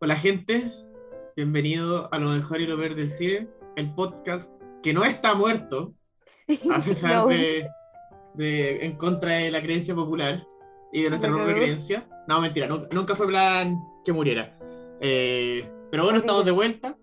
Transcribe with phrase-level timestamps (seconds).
[0.00, 0.70] Hola gente,
[1.36, 5.94] bienvenido a lo mejor y lo peor del cine, el podcast que no está muerto,
[6.72, 7.26] a pesar No.
[7.28, 7.68] de,
[8.34, 10.46] de- en contra de la creencia popular
[10.92, 12.08] y de nuestra propia creencia.
[12.28, 14.56] No, mentira, nu- nunca, fue plan que muriera.
[15.00, 16.96] Eh, pero bueno, Así estamos que- de vuelta.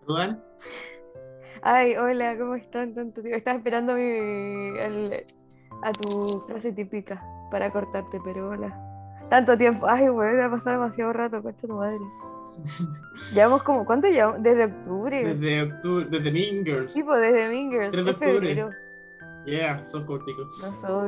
[0.00, 0.42] Saludan.
[1.62, 2.94] Ay, hola, ¿cómo están?
[2.94, 3.36] Tanto tiempo.
[3.36, 4.00] Estaba esperando mi,
[4.78, 5.24] el-
[5.82, 8.82] a tu frase típica para cortarte, pero hola.
[9.30, 9.86] Tanto tiempo.
[9.88, 11.98] Ay, bueno, ha pasado demasiado rato, concha tu madre.
[13.34, 14.42] Llevamos como, ¿cuánto llevamos?
[14.42, 15.34] Desde octubre.
[15.34, 16.94] Desde octubre, desde Mean Girls.
[16.94, 17.90] Tipo, desde Mean Girls.
[17.92, 18.66] 3 de octubre.
[19.46, 20.46] Yeah, son corticos.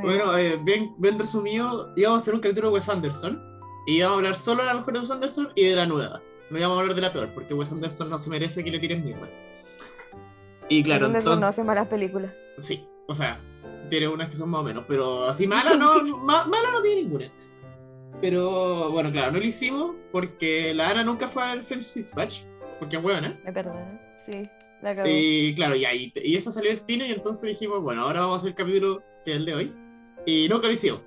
[0.02, 3.42] Bueno, eh, bien, bien resumido, íbamos a hacer un capítulo de Wes Anderson
[3.86, 6.20] y íbamos a hablar solo de la mejor de Wes Anderson y de la nueva.
[6.50, 8.78] No íbamos a hablar de la peor, porque Wes Anderson no se merece que le
[8.78, 9.26] tiren mierda.
[10.68, 12.32] Y claro, Wes Anderson no hace malas películas.
[12.58, 13.40] sí, o sea,
[13.90, 17.02] tiene unas que son más o menos, pero así mala no, ma- mala no tiene
[17.02, 17.26] ninguna.
[18.20, 22.42] Pero bueno, claro, no lo hicimos porque la Ana nunca fue al French Dispatch,
[22.78, 23.38] porque es buena.
[23.44, 24.00] Me perdonan.
[24.26, 24.48] Sí,
[24.82, 25.08] la.
[25.08, 28.36] Y claro, y, ahí, y esa salió del cine y entonces dijimos, bueno, ahora vamos
[28.36, 29.72] a hacer el capítulo que es el de hoy.
[30.26, 31.00] Y nunca lo hicimos.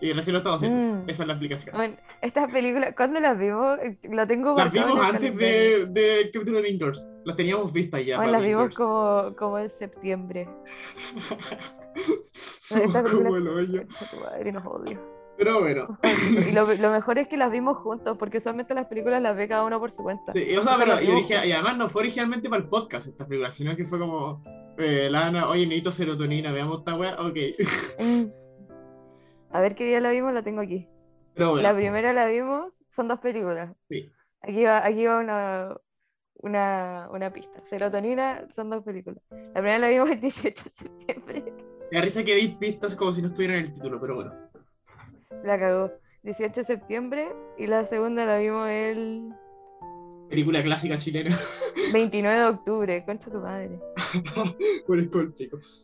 [0.00, 1.02] Y recién lo estamos haciendo.
[1.04, 1.08] Mm.
[1.10, 1.74] Esa es la aplicación.
[1.74, 3.78] Bueno, estas películas, ¿cuándo las vimos?
[4.04, 5.86] La tengo Las vimos antes calendario.
[5.86, 7.08] de- del capítulo de Girls.
[7.24, 8.16] Las teníamos vistas ya.
[8.18, 10.48] Bueno, las vimos como, como en septiembre.
[12.32, 13.82] Somos como el hoyo.
[14.52, 15.15] Nos odio.
[15.36, 15.98] Pero bueno.
[16.48, 19.48] Y lo, lo mejor es que las vimos juntos, porque usualmente las películas las ve
[19.48, 20.32] cada uno por su cuenta.
[20.32, 23.26] Sí, o sea, Nunca pero las y, además no fue originalmente para el podcast esta
[23.26, 24.42] película, sino que fue como.
[24.78, 27.16] Eh, la Ana, oye, necesito serotonina, veamos esta weá.
[27.20, 27.36] Ok.
[27.98, 28.46] Mm.
[29.50, 30.88] A ver qué día la vimos, la tengo aquí.
[31.34, 31.62] Pero bueno.
[31.62, 33.74] La primera la vimos, son dos películas.
[33.88, 34.10] Sí.
[34.42, 35.76] Aquí va, aquí va una,
[36.34, 37.64] una, una pista.
[37.64, 39.22] Serotonina son dos películas.
[39.30, 41.44] La primera la vimos el 18 de septiembre.
[41.90, 44.34] Me da risa que di pistas como si no estuviera en el título, pero bueno.
[45.44, 45.90] La cagó.
[46.22, 47.28] 18 de septiembre.
[47.58, 49.32] Y la segunda la vimos el
[50.28, 51.36] Película clásica chilena.
[51.92, 53.04] 29 de octubre.
[53.04, 53.78] Concha tu madre.
[54.86, 55.08] por el.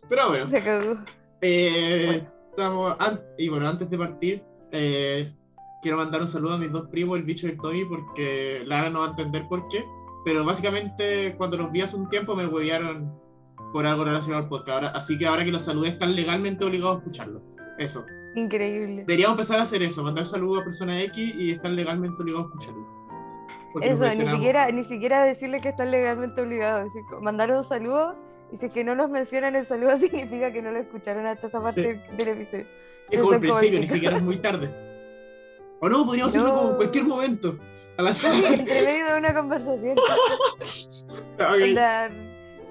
[0.08, 0.46] Pero bueno.
[0.46, 0.98] La cagó.
[1.40, 2.96] Eh, estamos
[3.38, 5.32] y bueno, antes de partir, eh,
[5.80, 8.90] quiero mandar un saludo a mis dos primos, el bicho y el Tommy, porque Lara
[8.90, 9.84] no va a entender por qué.
[10.24, 13.12] Pero básicamente, cuando los vi hace un tiempo, me huevearon
[13.72, 14.68] por algo relacionado al podcast.
[14.70, 17.42] Ahora- así que ahora que los saludé, están legalmente obligados a escucharlo.
[17.78, 18.04] Eso.
[18.34, 19.04] Increíble.
[19.06, 22.48] Deberíamos empezar a hacer eso: mandar saludos a personas X y están legalmente obligados a
[22.48, 22.86] escucharlo.
[23.72, 26.84] Porque Eso, ni siquiera, ni siquiera decirle que están legalmente obligados.
[26.84, 28.16] Decir, mandar un saludo
[28.52, 31.46] y si es que no nos mencionan el saludo significa que no lo escucharon hasta
[31.46, 32.66] esa parte del episodio.
[33.10, 34.70] Es como el principio, ni siquiera es muy tarde.
[35.80, 37.58] O no, podríamos hacerlo como en cualquier momento.
[37.98, 39.96] A Sí, entre medio de una conversación.
[41.34, 41.62] Ok.
[41.62, 42.06] Onda,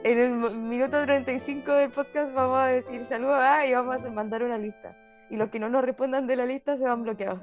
[0.03, 4.43] en el minuto 35 del podcast vamos a decir saludos ah, y vamos a mandar
[4.43, 4.95] una lista.
[5.31, 7.41] Y los que no nos respondan de la lista se van bloqueados.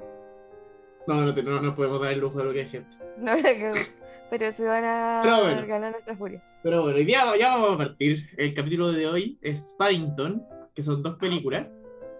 [1.07, 2.89] No, no, no, no podemos dar el lujo de lo que hay gente.
[3.19, 3.33] No.
[4.29, 5.65] Pero se van a bueno.
[5.67, 6.41] ganar nuestra furia.
[6.61, 8.29] Pero bueno, hoy día ya vamos a partir.
[8.37, 10.45] El capítulo de hoy es Paddington,
[10.75, 11.65] que son dos películas.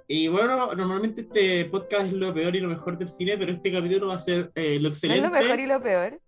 [0.07, 3.72] Y bueno, normalmente este podcast es lo peor y lo mejor del cine, pero este
[3.72, 5.24] capítulo va a ser eh, lo No excelente.
[5.24, 6.19] es lo mejor y lo peor.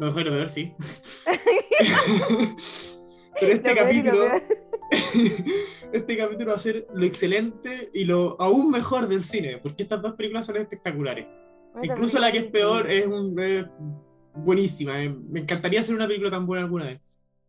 [0.00, 0.74] Lo mejor y lo peor, sí.
[3.40, 4.24] pero este Lo y capítulo.
[5.92, 10.00] este capítulo va a ser lo excelente y lo aún mejor del cine, porque estas
[10.02, 11.26] dos películas son espectaculares.
[11.82, 13.66] Esta Incluso la que es peor es un, es
[14.34, 15.02] buenísima.
[15.02, 15.10] eh.
[15.10, 17.00] Me encantaría hacer una película tan buena alguna vez.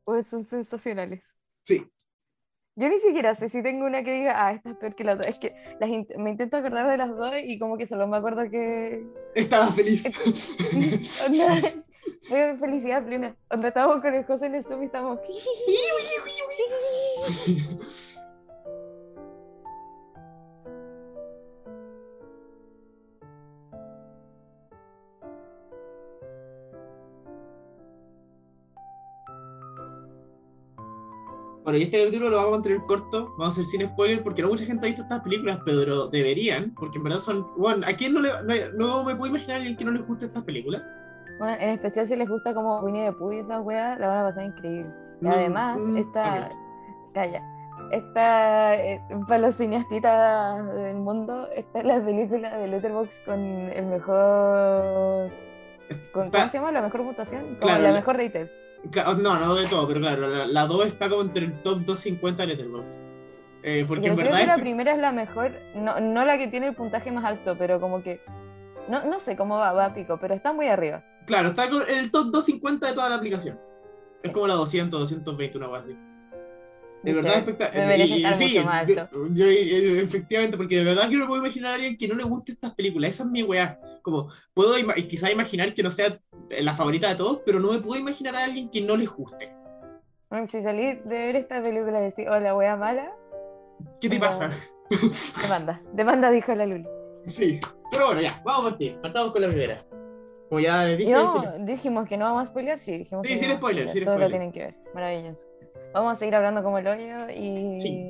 [0.04, 1.22] Pues son sensacionales.
[1.64, 1.86] Sí.
[2.76, 5.14] Yo ni siquiera sé si tengo una que diga, ah, esta es peor que la
[5.14, 5.30] otra.
[5.30, 8.18] Es que las int- me intento acordar de las dos y como que solo me
[8.18, 9.04] acuerdo que.
[9.36, 10.06] Estaba feliz.
[11.28, 11.62] Onda,
[12.60, 13.36] felicidad plena.
[13.50, 15.20] Donde estábamos con el José en el Zoom y estamos.
[31.64, 34.42] Bueno, y este capítulo lo vamos a mantener corto, vamos a hacer sin spoiler, porque
[34.42, 37.46] no mucha gente ha visto estas películas, pero deberían, porque en verdad son.
[37.58, 38.30] Bueno, ¿a quién no le.?
[38.74, 40.82] No, no me puedo imaginar a alguien que no le guste estas películas.
[41.38, 44.18] Bueno, en especial si les gusta como Winnie the Pooh y esas weas, la van
[44.20, 44.92] a pasar increíble.
[45.22, 46.50] Y Mm, además, mm, esta.
[47.14, 47.42] Calla.
[47.92, 53.86] Esta, eh, para los cineastas del mundo, esta es la película de Letterboxd con el
[53.86, 55.32] mejor.
[56.14, 56.72] Con, ¿Cómo se llama?
[56.72, 57.02] La mejor.
[57.02, 58.48] Como Claro, la la- mejor rated.
[58.92, 61.80] Cla- No, no de todo, pero claro, la, la 2 está como entre el top
[61.80, 62.98] 250 de Letterboxd.
[63.64, 64.40] Eh, porque Yo en creo verdad.
[64.42, 67.26] que la es- primera es la mejor, no, no la que tiene el puntaje más
[67.26, 68.22] alto, pero como que.
[68.88, 71.04] No, no sé cómo va, va a pico, pero está muy arriba.
[71.26, 73.60] Claro, está con- en el top 250 de toda la aplicación.
[74.24, 75.96] Es como la 200, 220, una cosa así.
[77.04, 78.08] De verdad, espectacular.
[78.36, 79.08] sí, mucho más alto.
[79.32, 82.24] yo- eh, efectivamente, porque de verdad que no puedo imaginar a alguien que no le
[82.24, 83.12] guste estas películas.
[83.12, 83.80] Esa es mi weá.
[84.02, 86.20] Como, puedo ima- quizá imaginar que no sea
[86.62, 89.54] la favorita de todos, pero no me puedo imaginar a alguien que no les guste.
[90.30, 93.12] Bueno, Si salí de ver esta película y decís, hola, wea mala,
[94.02, 94.50] ¿Qué te pasa?
[95.42, 95.82] demanda.
[95.94, 96.86] Demanda, dijo la Luli.
[97.28, 97.60] sí.
[97.92, 99.00] Pero bueno, ya, vamos a partir.
[99.02, 99.78] Partamos con la primera.
[100.48, 103.40] Como ya dije, no, sí, dijimos que no vamos a spoilear, sí, dijimos Sí, que
[103.40, 104.30] sin no vamos a spoiler, sin Todos lo spoiler.
[104.32, 105.48] tienen que ver, maravilloso.
[105.94, 107.80] Vamos a seguir hablando como el hoyo y...
[107.80, 108.06] Sí.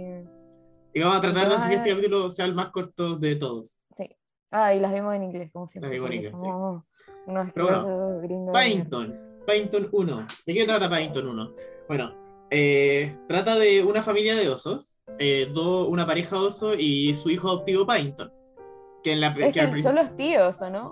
[0.93, 3.77] y vamos a tratar de hacer que este capítulo sea el más corto de todos.
[3.95, 4.09] Sí.
[4.51, 5.89] Ah, y las vimos en inglés, como siempre.
[5.89, 6.83] Las vimos en inglés, Somos
[7.25, 8.53] unos bueno, gringos.
[8.53, 10.27] Paddington, Paddington 1.
[10.45, 11.53] ¿De qué trata Paddington 1?
[11.87, 12.15] Bueno,
[12.49, 17.47] eh, trata de una familia de osos, eh, do- una pareja oso y su hijo
[17.47, 18.31] adoptivo Paddington.
[19.03, 20.85] Que en la, Es que el- son los tíos, ¿o no?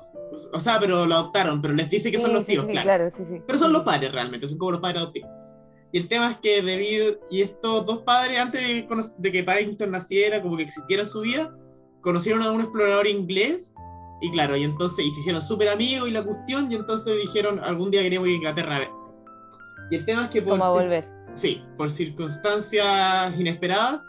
[0.54, 2.72] O sea, pero lo adoptaron, pero les dice que son Sí, los sí, tíos, sí,
[2.72, 3.10] claro.
[3.10, 3.42] sí, sí.
[3.46, 5.30] Pero son los padres realmente, son como los padres adoptivos.
[5.92, 8.88] Y el tema es que debido, y estos dos padres, antes de,
[9.18, 11.56] de que Paddington naciera, como que existiera su vida,
[12.02, 13.74] conocieron a un explorador inglés,
[14.22, 17.60] y claro, y entonces, y se hicieron súper amigos y la cuestión, y entonces dijeron,
[17.64, 18.90] algún día queremos ir a Inglaterra a ver.
[19.92, 21.06] Y el tema es que por, Como a volver.
[21.36, 24.06] sí, por circunstancias inesperadas,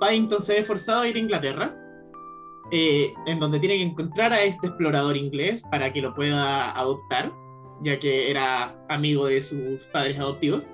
[0.00, 1.74] Paddington se ve forzado a ir a Inglaterra,
[2.72, 7.32] eh, en donde tiene que encontrar a este explorador inglés para que lo pueda adoptar,
[7.82, 10.64] ya que era amigo de sus padres adoptivos.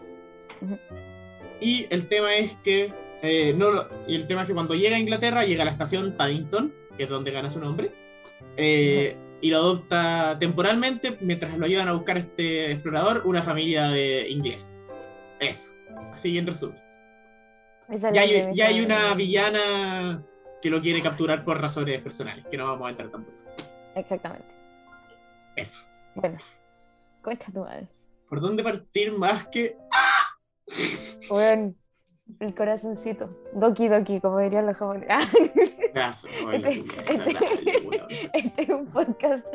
[1.61, 2.93] Y el tema es que
[3.23, 6.13] eh, no, y el tema es que cuando llega a Inglaterra llega a la estación
[6.17, 7.91] Paddington, que es donde gana su nombre,
[8.57, 14.29] eh, y lo adopta temporalmente mientras lo llevan a buscar este explorador una familia de
[14.31, 14.69] inglés.
[15.39, 15.69] Eso,
[16.15, 16.79] así en resumen.
[18.13, 20.23] Ya hay, ya hay una villana
[20.63, 23.37] que lo quiere capturar por razones personales, que no vamos a entrar tampoco.
[23.97, 24.47] Exactamente.
[25.57, 25.81] Eso.
[26.15, 26.39] Bueno,
[27.23, 27.89] concha tu madre.
[28.29, 29.77] ¿Por dónde partir más que
[31.29, 31.75] Bueno,
[32.41, 33.37] el corazoncito.
[33.55, 35.09] Doki Doki, como dirían los japoneses.
[35.95, 38.07] Gracias, Este- radio, weón.
[38.33, 39.47] este es un podcast.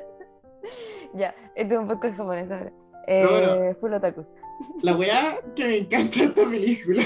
[1.14, 2.74] ya, este es un podcast japonés ahora.
[3.06, 3.54] Pero bueno.
[3.64, 4.28] Eh, full otakus.
[4.82, 7.04] La weá que me encanta esta película,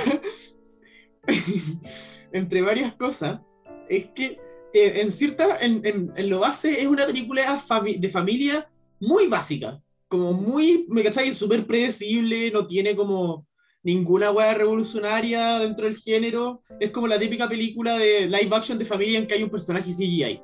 [2.31, 3.41] entre varias cosas,
[3.89, 4.39] es que
[4.73, 8.69] eh, en cierta, en, en- en lo base es una película fami- de familia
[8.99, 13.45] muy básica, como muy, me cachai, súper predecible, no tiene como
[13.83, 18.85] ninguna weá revolucionaria dentro del género, es como la típica película de live action de
[18.85, 20.41] familia en que hay un personaje CGI.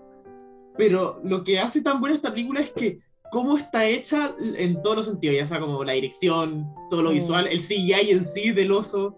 [0.77, 2.99] Pero lo que hace tan buena esta película es que
[3.31, 7.13] cómo está hecha en todos los sentidos, ya sea como la dirección, todo lo Mm.
[7.13, 9.15] visual, el CGI en sí del oso,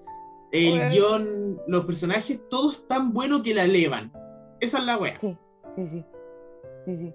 [0.52, 0.92] el Bueno.
[0.92, 4.12] guion, los personajes, todo es tan bueno que la elevan.
[4.60, 5.20] Esa es la wea.
[5.20, 5.38] Sí,
[5.76, 6.06] sí, sí.
[6.86, 7.14] Sí, sí.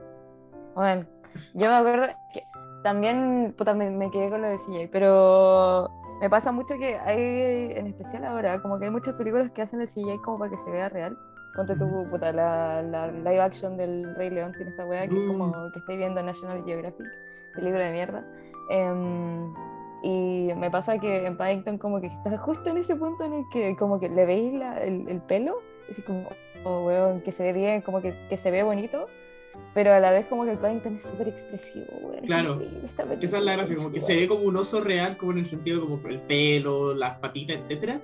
[0.76, 1.06] Bueno,
[1.54, 2.42] yo me acuerdo que
[2.84, 5.88] también, puta, me, me quedé con lo de CJ, pero
[6.22, 9.80] me pasa mucho que hay, en especial ahora, como que hay muchas películas que hacen
[9.80, 11.18] el CJ como para que se vea real.
[11.54, 12.08] Ponte tu, Ujú.
[12.10, 15.72] puta, la, la live action del Rey León tiene esta wea que es como Mm.
[15.72, 17.06] que estoy viendo National Geographic,
[17.54, 18.24] película de mierda.
[18.70, 19.52] Em,
[20.02, 23.44] y me pasa que en Paddington como que está justo en ese punto en el
[23.52, 25.58] que como que le veis la- el, el pelo,
[25.88, 26.22] y así como,
[26.64, 29.06] oh, weón, que se ve bien, como que, que se ve bonito,
[29.74, 32.60] pero a la vez como que el Paddington es súper expresivo, es Claro,
[33.20, 35.46] Esa es la gracia, como que se ve como un oso real, como en el
[35.46, 38.00] sentido como el pelo, las patitas, etcétera.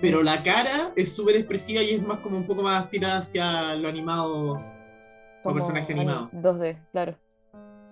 [0.00, 3.74] Pero la cara es súper expresiva y es más como un poco más tirada hacia
[3.76, 4.58] lo animado,
[5.42, 6.30] como personaje ani- animado.
[6.32, 7.14] 2D, claro.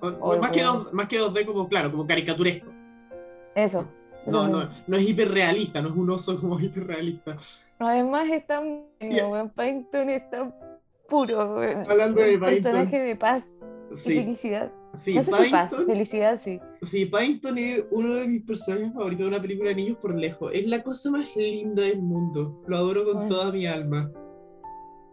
[0.03, 2.69] O- O más, que dos, más que 2D, como claro, como caricaturesco.
[3.55, 3.89] Eso.
[4.27, 7.37] No, no, no es hiperrealista, no es un oso como hiperrealista.
[7.79, 10.55] Además es tan weón, Paddington es tan
[11.09, 11.61] puro.
[11.89, 12.73] Hablando de Un Paddington.
[12.73, 13.55] personaje de paz
[13.93, 14.73] y Sí, felicidad.
[14.97, 16.61] sí, no sé si paz, felicidad sí.
[16.83, 20.51] sí, Paddington es uno de mis personajes favoritos de una película de niños por lejos.
[20.55, 22.61] Es la cosa más linda del mundo.
[22.67, 23.29] Lo adoro con Bueno.
[23.29, 24.11] toda mi alma.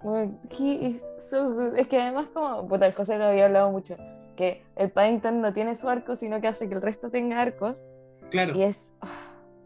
[0.04, 1.78] Bueno, he is so good.
[1.78, 3.96] Es que además como, puta, el José lo había hablado mucho,
[4.36, 7.86] que el Paddington no tiene su arco, sino que hace que el resto tenga arcos.
[8.32, 8.56] Claro.
[8.58, 8.92] Y es,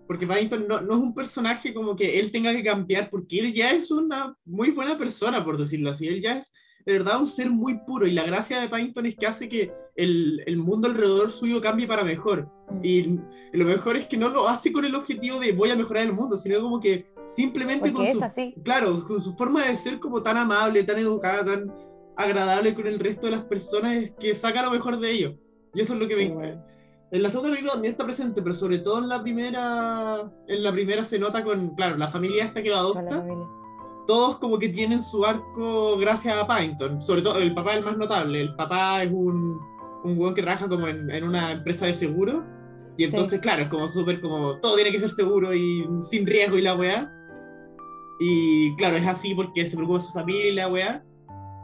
[0.07, 3.53] Porque Paddington no, no es un personaje como que él tenga que cambiar, porque él
[3.53, 6.07] ya es una muy buena persona, por decirlo así.
[6.07, 6.53] Él ya es
[6.85, 8.05] de verdad un ser muy puro.
[8.05, 11.87] Y la gracia de Paddington es que hace que el, el mundo alrededor suyo cambie
[11.87, 12.49] para mejor.
[12.83, 13.19] Y
[13.53, 16.13] lo mejor es que no lo hace con el objetivo de voy a mejorar el
[16.13, 18.55] mundo, sino como que simplemente porque con su, así.
[18.63, 21.73] claro, con su forma de ser como tan amable, tan educada, tan
[22.15, 25.35] agradable con el resto de las personas, es que saca lo mejor de ellos.
[25.73, 26.65] Y eso es lo que Sí, me, bueno.
[27.11, 30.71] En la segunda película también está presente, pero sobre todo en la primera, en la
[30.71, 33.25] primera se nota con, claro, la familia esta que lo adopta,
[34.07, 37.85] todos como que tienen su arco gracias a Paddington, sobre todo el papá es el
[37.85, 39.59] más notable, el papá es un,
[40.03, 42.43] un weón que trabaja como en, en una empresa de seguro,
[42.97, 46.57] y entonces, claro, es como súper como, todo tiene que ser seguro y sin riesgo
[46.57, 47.11] y la weá,
[48.19, 51.03] Y claro, es así porque se preocupa su familia y la weá.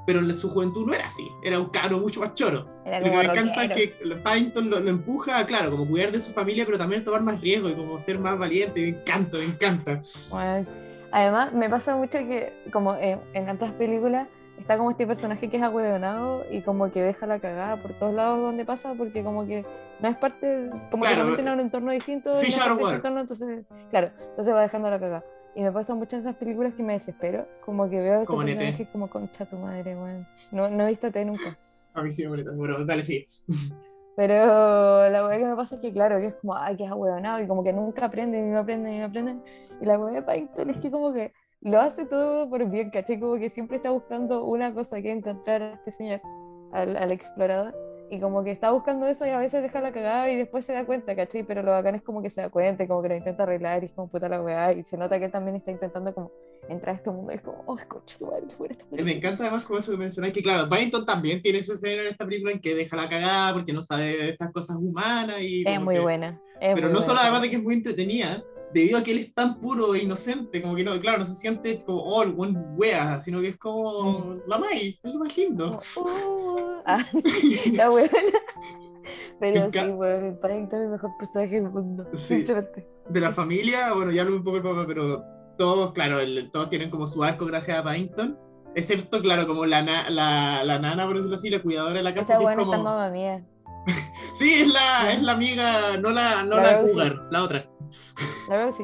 [0.08, 2.68] Pero en su juventud no era así, era un caro mucho más choro.
[2.86, 6.20] Era Lo que me encanta es que Paddington lo, lo empuja, claro, como cuidar de
[6.20, 8.82] su familia, pero también tomar más riesgo y como ser más valiente.
[8.82, 10.02] Me encanta, me encanta.
[10.30, 10.66] Bueno,
[11.12, 15.58] además, me pasa mucho que, como en, en otras películas, está como este personaje que
[15.58, 19.46] es ahueonado y como que deja la cagada por todos lados donde pasa, porque como
[19.46, 19.66] que
[20.00, 22.72] no es parte, como Claro, que lo meten a un entorno distinto, no es out
[22.72, 22.96] of parte de water.
[22.96, 25.24] entorno, entonces, claro, entonces va dejando la cagada.
[25.54, 28.28] Y me pasan muchas de esas películas que me desespero, como que veo a ese
[28.28, 30.26] Como personaje como concha tu madre, weón.
[30.52, 31.58] No, no he visto ET nunca.
[31.94, 33.26] A mí sí me molesta, bueno, dale, sí.
[34.16, 36.92] Pero la weá que me pasa es que, claro, que es como, ay, que es
[36.92, 39.44] ahueonado, y como que nunca aprenden, y no aprenden, y no aprenden.
[39.80, 41.32] Y la weá de Paddington es que como que
[41.62, 43.20] lo hace todo por bien, ¿cachai?
[43.20, 46.22] Como que siempre está buscando una cosa que encontrar a este señor,
[46.72, 47.74] al, al explorador.
[48.10, 50.74] Y como que está buscando eso y a veces deja la cagada y después se
[50.74, 51.44] da cuenta, ¿cachai?
[51.44, 53.86] Pero lo bacán es como que se da cuenta como que lo intenta arreglar y
[53.86, 54.74] es como puta la weá.
[54.74, 56.32] Y se nota que también está intentando como
[56.70, 57.32] entrar a este mundo.
[57.32, 59.98] Y es como, oh, madre, tú eres tan Eh, Me encanta además como eso que
[59.98, 63.10] mencionáis, que claro, Paddington también tiene esa escena en esta película en que deja la
[63.10, 65.64] cagada porque no sabe de estas cosas humanas y...
[65.68, 66.40] Es muy que- buena.
[66.60, 67.22] es Pero muy no solo buena.
[67.24, 70.62] además de que es muy entretenida, debido a que él es tan puro e inocente,
[70.62, 73.58] como que no, claro, no se siente como, oh, el buen wea, sino que es
[73.58, 75.78] como la Mai, es lo más lindo.
[75.94, 77.00] Como, uh, ah,
[77.74, 78.10] la buena.
[79.40, 82.08] Pero sí, enca- weón, el Paddington es el mejor personaje del mundo.
[82.14, 82.46] Sí.
[83.10, 85.22] De la familia, bueno, ya lo un poco el papá, pero
[85.62, 88.36] todos, claro, el- todos tienen como su arco gracias a Paddington,
[88.76, 92.16] excepto, claro, como la, na- la, la nana, por decirlo así, la cuidadora de la
[92.16, 92.84] casa, Esa que es buena como...
[92.84, 93.46] mamá mía.
[94.34, 96.94] Sí, es la, es la amiga, no la, no La la, Rosie.
[96.94, 97.70] cougar, la otra.
[98.50, 98.84] La verdad sí.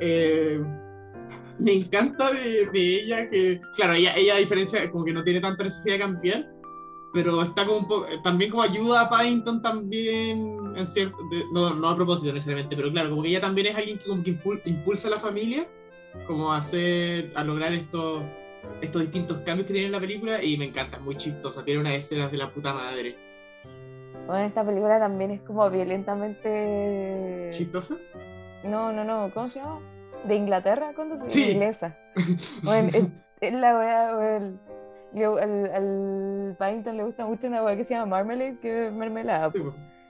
[0.00, 0.60] Eh,
[1.58, 5.40] me encanta de, de ella que, claro, ella, ella a diferencia, como que no tiene
[5.40, 6.46] tanta necesidad de cambiar,
[7.12, 11.74] pero está como un poco, también como ayuda a Paddington también, en cierto, de- no,
[11.74, 14.32] no a propósito necesariamente, pero claro, como que ella también es alguien que como que
[14.38, 15.66] impul- impulsa a la familia,
[16.26, 18.22] como a hacer, a lograr estos,
[18.80, 21.94] estos distintos cambios que tiene en la película, y me encanta, muy chistosa, tiene unas
[21.94, 23.16] escenas de la puta madre.
[24.26, 27.48] Bueno, esta película también es como violentamente.
[27.52, 27.96] ¿Chistosa?
[28.64, 29.30] No, no, no.
[29.32, 29.78] ¿Cómo se llama?
[30.24, 30.92] ¿De Inglaterra?
[30.94, 31.50] ¿Cuándo se Sí.
[31.52, 31.96] Inglesa.
[32.62, 33.06] Bueno, es,
[33.40, 34.50] es la.
[35.14, 38.92] Yo, al, al Paddington le gusta mucho una weá que se llama Marmalade, que es
[38.92, 39.50] mermelada.
[39.52, 39.62] Sí.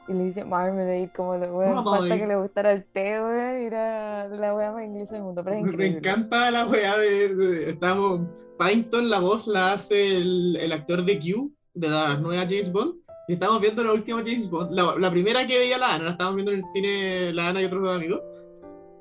[0.09, 3.67] Y le dice Marmalade, como lo weón, falta que le gustara el té, weón, y
[3.67, 5.99] era la weá más inglesa del mundo, pero es Me- Me increíble.
[5.99, 8.21] encanta la weá de, de- Estamos.
[8.57, 12.95] Paddington, la voz la hace el, el actor de Q, de la nueva James Bond.
[13.29, 14.73] Y estamos viendo la última James Bond.
[14.73, 17.61] La, la primera que veía la Ana, la estábamos viendo en el cine la Ana
[17.61, 18.21] y otros dos amigos.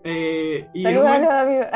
[0.04, 1.68] Eh, y en un, Saludos a los amigos.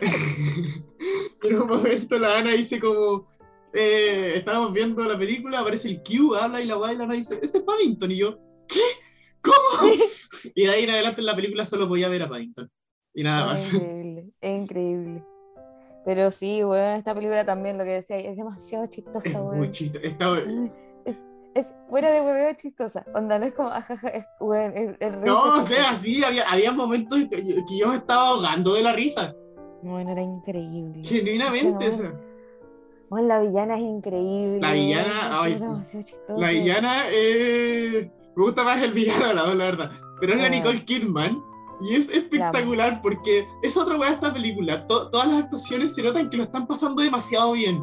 [1.42, 3.26] en un momento la Ana dice como.
[3.72, 7.14] eh, estábamos viendo la película, aparece el Q, habla y la weá y la Ana
[7.14, 8.10] dice, ese es Paddington.
[8.12, 8.38] Y yo,
[8.72, 8.80] ¿qué?
[9.42, 9.92] ¿Cómo?
[10.54, 12.70] y de ahí en adelante en la película solo podía ver a Paddington.
[13.14, 13.74] Y nada Es más.
[13.82, 15.24] increíble, es increíble.
[16.04, 19.72] Pero sí, weón, esta película también, lo que decía, es demasiado Es chistosa, muy weón.
[19.72, 20.04] chistoso.
[20.04, 20.72] Está, Ay,
[21.04, 21.16] Es,
[21.54, 23.04] es fuera de hueveo chistosa.
[23.14, 25.64] Onda, no es como, ajaja, es, weón, es, es No, o chistosa.
[25.68, 29.34] sea, sí, había, había momentos que yo, que yo me estaba ahogando de la risa.
[29.82, 31.02] Bueno, era increíble.
[31.04, 31.88] Genuinamente.
[31.88, 32.14] o sea,
[33.10, 34.60] Bueno, la villana es increíble.
[34.60, 35.64] La villana, ay, es sí.
[35.64, 36.40] demasiado chistosa.
[36.40, 39.90] la villana eh, Me gusta más el villano de la la verdad.
[40.20, 40.50] Pero es la Ah.
[40.50, 41.42] Nicole Kidman.
[41.82, 44.86] Y es espectacular porque es otra weá esta película.
[44.86, 47.82] To- todas las actuaciones se notan que lo están pasando demasiado bien.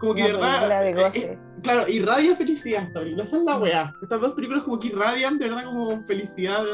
[0.00, 0.80] Como que de verdad.
[0.82, 1.18] de eh, goce.
[1.24, 3.24] eh, claro, irradia felicidad esta película.
[3.24, 3.94] Esa es la weá.
[4.02, 6.64] Estas dos películas como que irradian de verdad como felicidad,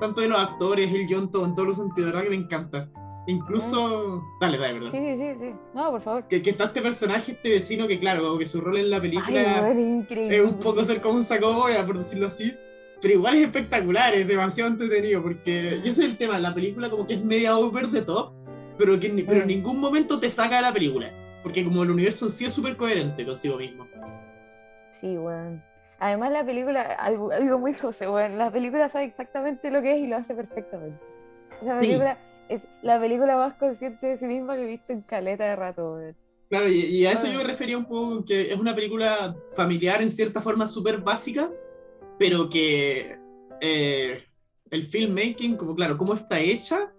[0.00, 2.06] tanto de los actores, el guion, todo, en todos los sentidos.
[2.06, 2.88] De verdad que me encanta.
[3.28, 4.22] Incluso.
[4.40, 4.90] Dale, dale, verdad.
[4.90, 5.54] Sí, sí, sí, sí.
[5.74, 6.24] No, por favor.
[6.28, 9.00] Que, que está este personaje, este vecino, que claro, como que su rol en la
[9.00, 12.54] película es un poco ser como un saco boya, por decirlo así.
[13.02, 16.90] Pero igual es espectacular, es demasiado entretenido, porque y ese es el tema, la película
[16.90, 18.32] como que es media over the top,
[18.78, 19.48] pero que pero en Mm.
[19.48, 21.10] ningún momento te saca de la película,
[21.42, 23.86] porque como el universo en sí es súper coherente consigo mismo.
[24.90, 25.62] Sí, weón.
[26.00, 28.36] Además, la película, algo, algo muy José, weón.
[28.38, 30.98] La película sabe exactamente lo que es y lo hace perfectamente.
[31.62, 32.16] Esa película
[32.48, 35.98] es la película más consciente de sí misma que he visto en caleta de rato.
[36.50, 40.00] Claro, y, y a eso yo me refería un poco, que es una película familiar
[40.00, 41.50] en cierta forma súper básica,
[42.18, 43.18] pero que
[43.60, 44.22] eh,
[44.70, 46.92] el filmmaking, como claro, cómo está hecha,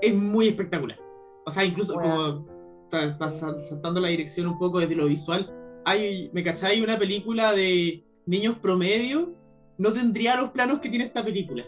[0.00, 0.98] es muy espectacular.
[1.46, 2.14] O sea, incluso Bueno.
[2.44, 5.50] como ta- ta- saltando la dirección un poco desde lo visual,
[5.84, 6.82] hay, ¿me cachai?
[6.82, 9.34] Una película de niños promedio
[9.78, 11.64] no tendría los planos que tiene esta película.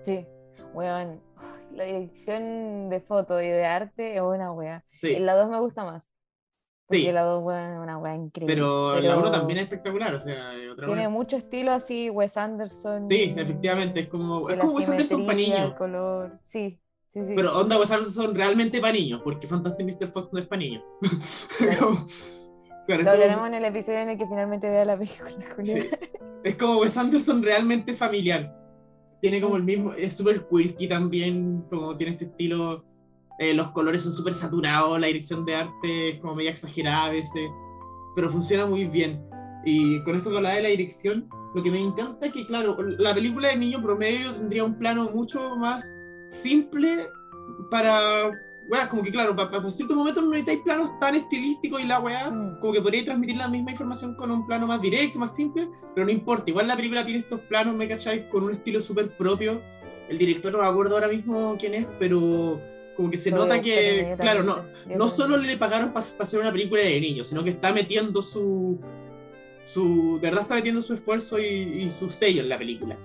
[0.00, 0.26] Sí,
[0.72, 1.20] weón.
[1.74, 4.84] La dirección de foto y de arte es una weá.
[4.90, 6.08] Sí, En la 2 me gusta más.
[6.86, 7.12] Porque Sí.
[7.12, 8.54] la 2, weón, es una weá increíble.
[8.54, 12.36] pero, la 1 Pero también es espectacular, o sea, otra Tiene mucho estilo así, Wes
[12.36, 13.08] Anderson.
[13.08, 15.74] Sí, efectivamente, es como, es como Wes Anderson para niños.
[15.74, 16.38] color.
[16.42, 17.32] Sí, Sí, sí.
[17.36, 20.08] Pero Onda Wes Anderson son realmente para niños, porque Fantastic Mr.
[20.08, 20.82] Fox no es para niños.
[21.58, 21.90] Claro,
[22.88, 25.30] Lo como- hablaremos en el episodio en el que finalmente vea la película.
[25.62, 25.90] Sí.
[26.42, 28.52] Es como Wes Anderson realmente familiar.
[29.22, 32.84] Tiene como el mismo, es súper quirky también, como tiene este estilo,
[33.38, 37.10] eh, los colores son súper saturados, la dirección de arte es como media exagerada a
[37.10, 37.48] veces,
[38.14, 39.24] pero funciona muy bien.
[39.64, 42.76] Y con esto que hablaba de la dirección, lo que me encanta es que, claro,
[42.98, 45.96] la película de niño promedio tendría un plano mucho más
[46.28, 47.08] simple
[47.70, 48.32] para,
[48.72, 52.00] weá, como que claro, para, para ciertos momentos no necesitáis planos tan estilísticos y la
[52.00, 52.58] weá, Mm.
[52.60, 56.06] como que podría transmitir la misma información con un plano más directo, más simple, pero
[56.06, 56.44] no importa.
[56.48, 58.22] Igual la película tiene estos planos, ¿me cacháis?
[58.30, 59.60] Con un estilo súper propio.
[60.08, 62.58] El director no me acuerdo ahora mismo quién es, pero
[62.96, 65.08] como que se Lo nota que, claro, no, no también.
[65.08, 68.78] solo le pagaron para hacer una película de niños, sino que está metiendo su.
[69.64, 72.96] su de verdad está metiendo su esfuerzo y, y su sello en la película.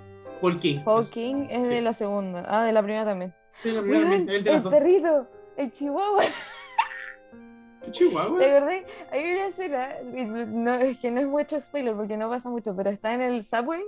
[0.42, 0.80] Paul King.
[0.84, 1.68] Paul King es Sí.
[1.70, 2.44] de la segunda.
[2.48, 3.34] Ah, de la primera también.
[3.62, 6.24] Sí, la primera vez, el de el perrito, el chihuahua.
[7.84, 8.40] Qué Chihuahua.
[8.40, 8.84] ¿Te acordás?
[9.12, 12.90] Hay una escena, no, es que no es mucho spoiler porque no pasa mucho, pero
[12.90, 13.82] está en el subway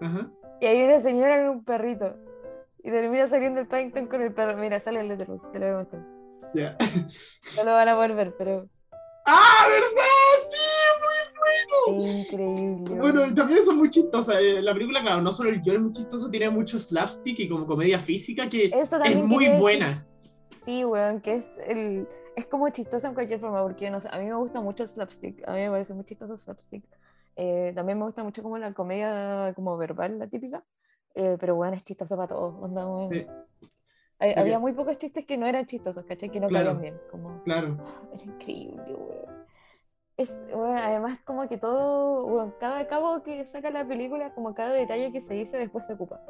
[0.00, 0.28] Ajá.
[0.60, 2.14] y hay una señora con un perrito.
[2.84, 4.56] Y termina saliendo el Paddington con el perro.
[4.56, 6.02] Mira, sale el Letterboxd, te lo voy a mostrar.
[6.54, 6.76] Ya.
[7.56, 8.68] No lo van a poder ver, pero
[9.26, 10.50] ¡Ah, verdad!
[10.50, 10.58] ¡Sí!
[11.90, 12.94] increíble.
[12.96, 13.32] Bueno, weón.
[13.32, 14.40] y también son muy chistosas.
[14.40, 17.48] Eh, La película, claro, no solo el guion es muy chistoso, tiene mucho slapstick y
[17.48, 19.60] como comedia física que Eso es muy decir.
[20.62, 24.18] Sí, weón, que es el es como chistoso en cualquier forma, porque no sé, a
[24.18, 26.84] mí me gusta mucho el slapstick, a mí me parece muy chistoso el slapstick.
[27.36, 30.64] Eh, también me gusta mucho como la comedia como verbal, la típica,
[31.14, 32.54] eh, pero weón, es chistoso para todos.
[32.60, 32.86] onda.
[33.10, 33.26] Sí.
[34.20, 34.34] Sí.
[34.36, 36.28] había muy pocos chistes que no eran chistosos, ¿cachai?
[36.30, 36.66] Que no Claro.
[36.78, 37.76] caían bien, como Claro.
[38.12, 39.17] era increíble, weón.
[40.18, 44.72] Es, weón, además como que todo, weón, cada cabo que saca la película, como cada
[44.72, 46.20] detalle que se dice después se ocupa.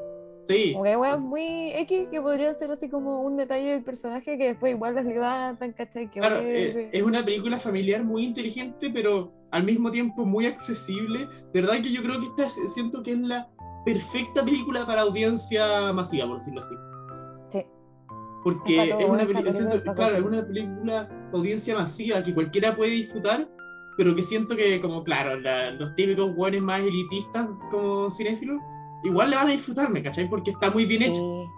[0.42, 0.72] Sí.
[0.74, 4.36] Como que hay weas muy X que podrían ser así como un detalle del personaje
[4.36, 6.10] que después igual las levantan, ¿cachai?
[6.10, 11.26] Que Claro, eh, es una película familiar muy inteligente, pero al mismo tiempo muy accesible.
[11.54, 13.48] De verdad que yo creo que esta es- siento que es la
[13.86, 16.74] perfecta película para audiencia masiva, por decirlo así.
[17.48, 17.66] Sí.
[18.44, 22.76] Porque Es todo, es una película, siento- claro, es una película audiencia masiva que cualquiera
[22.76, 23.48] puede disfrutar,
[23.98, 28.62] pero que siento que, como claro, la- los típicos buenos más elitistas como cinéfilos,
[29.04, 30.30] igual le van a disfrutar, ¿me cachai?
[30.30, 31.14] Porque está muy bien hecho.
[31.20, 31.50] Sí.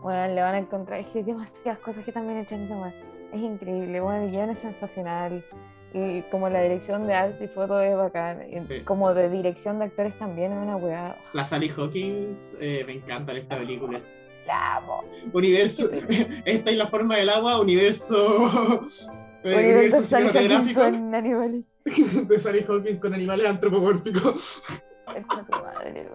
[0.00, 1.00] Bueno, le van a encontrar.
[1.00, 2.94] Es que hay demasiadas cosas que también echan esa wea.
[3.34, 4.00] Es increíble.
[4.00, 5.44] Bueno, el guion es sensacional.
[5.92, 8.44] Y como la dirección de arte y foto es bacán.
[8.68, 8.80] Sí.
[8.84, 11.16] Como de dirección de actores también es una weá.
[11.34, 14.00] La Sally Hawkins eh, me encanta en esta película.
[14.46, 15.04] La amo.
[15.32, 15.90] Universo,
[16.44, 18.88] esta es la forma del agua, universo,
[19.44, 21.74] eh, Universo Sally Hawkins con animales.
[21.84, 24.62] de Sally Hawkins con animales antropomórficos.
[25.06, 26.08] Concha tu madre.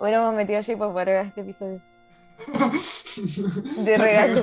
[0.00, 1.80] Hubiéramos metido Shape of Water a este episodio.
[3.84, 4.42] De regalo.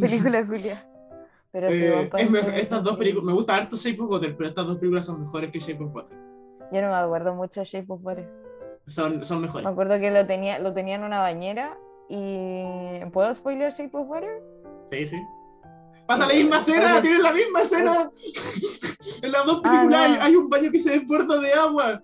[0.00, 0.86] Película de Julia.
[1.52, 4.48] Pero sí, Eh, Punch es estas dos películas, me gusta harto Shape of Water, pero
[4.48, 6.18] estas dos películas son mejores que Shape of Water.
[6.72, 8.28] Yo no me acuerdo mucho de Shape of Water.
[8.88, 9.66] Son, son Me mejores.
[9.66, 11.78] acuerdo que lo tenía, lo tenía en una bañera
[12.08, 13.04] y.
[13.12, 14.42] ¿Puedo spoiler Shape of Water?
[14.90, 15.22] Sí, sí.
[16.06, 18.10] Pasa la misma escena, tienen la misma escena.
[19.22, 20.22] en las dos Ah, películas hay, no.
[20.22, 22.02] hay un baño que se desborda de agua.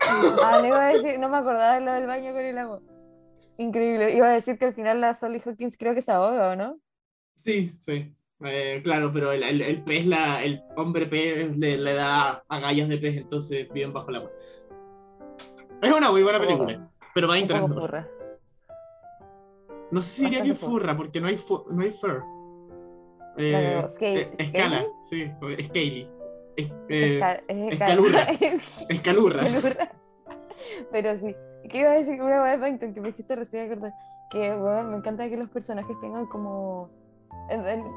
[0.00, 2.80] Ah, le iba a decir, no me acordaba de lo del baño con el agua.
[3.58, 4.14] Increíble.
[4.14, 6.78] Iba a decir que al final la Sally Hawkins creo que se ahoga, ¿o no?
[7.44, 8.14] Sí, sí.
[8.44, 12.88] Eh, claro, pero el, el, el pez, la, el hombre pez le, le da agallas
[12.88, 14.30] de pez, entonces viven bajo el agua.
[15.82, 17.68] Es una muy buena película, pero va a internet.
[19.90, 22.22] No sé si diría que furra, porque no hay, fu- no hay fur.
[23.38, 25.30] Eh, scale- eh, escala, sí,
[25.64, 26.10] Scaly.
[26.56, 28.22] Es, Es eh, esca- es escalurra.
[28.88, 28.88] escalurra.
[28.88, 29.42] escalurra.
[29.46, 29.90] Escalurra.
[30.92, 31.34] Pero sí.
[31.68, 32.20] ¿Qué iba a decir?
[32.20, 33.92] Una vez Paddington que me hiciste recién acordar.
[34.30, 36.88] Que, bueno, me encanta que los personajes tengan como.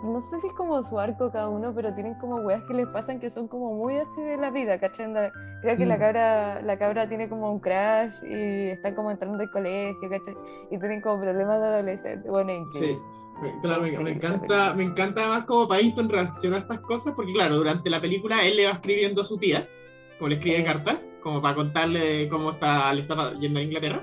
[0.03, 2.87] No sé si es como su arco cada uno, pero tienen como weas que les
[2.87, 5.07] pasan que son como muy así de la vida, ¿cachai?
[5.07, 5.99] Onda, Creo que la Mm.
[5.99, 10.33] cabra, la cabra tiene como un crash y están como entrando al colegio, ¿cachai?
[10.69, 12.29] Y tienen como problemas de adolescente.
[12.29, 13.01] Bueno, Sí, increíble.
[13.41, 17.33] Me- claro, me, me encanta, me encanta más cómo Paddington reacciona a estas cosas, porque
[17.33, 19.67] claro, durante la película él le va escribiendo a su tía,
[20.17, 24.01] como le escribe cartas, como para contarle cómo está, le está yendo a Inglaterra.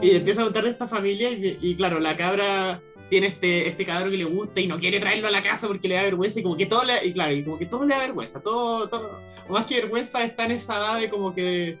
[0.00, 3.84] Y empieza a contar de esta familia y, y claro, la cabra tiene este, este
[3.84, 6.40] cabro que le gusta y no quiere traerlo a la casa porque le da vergüenza
[6.40, 8.88] y como que todo le, y claro, y como que todo le da vergüenza, todo,
[8.88, 11.78] todo, o más que vergüenza está en esa edad de como que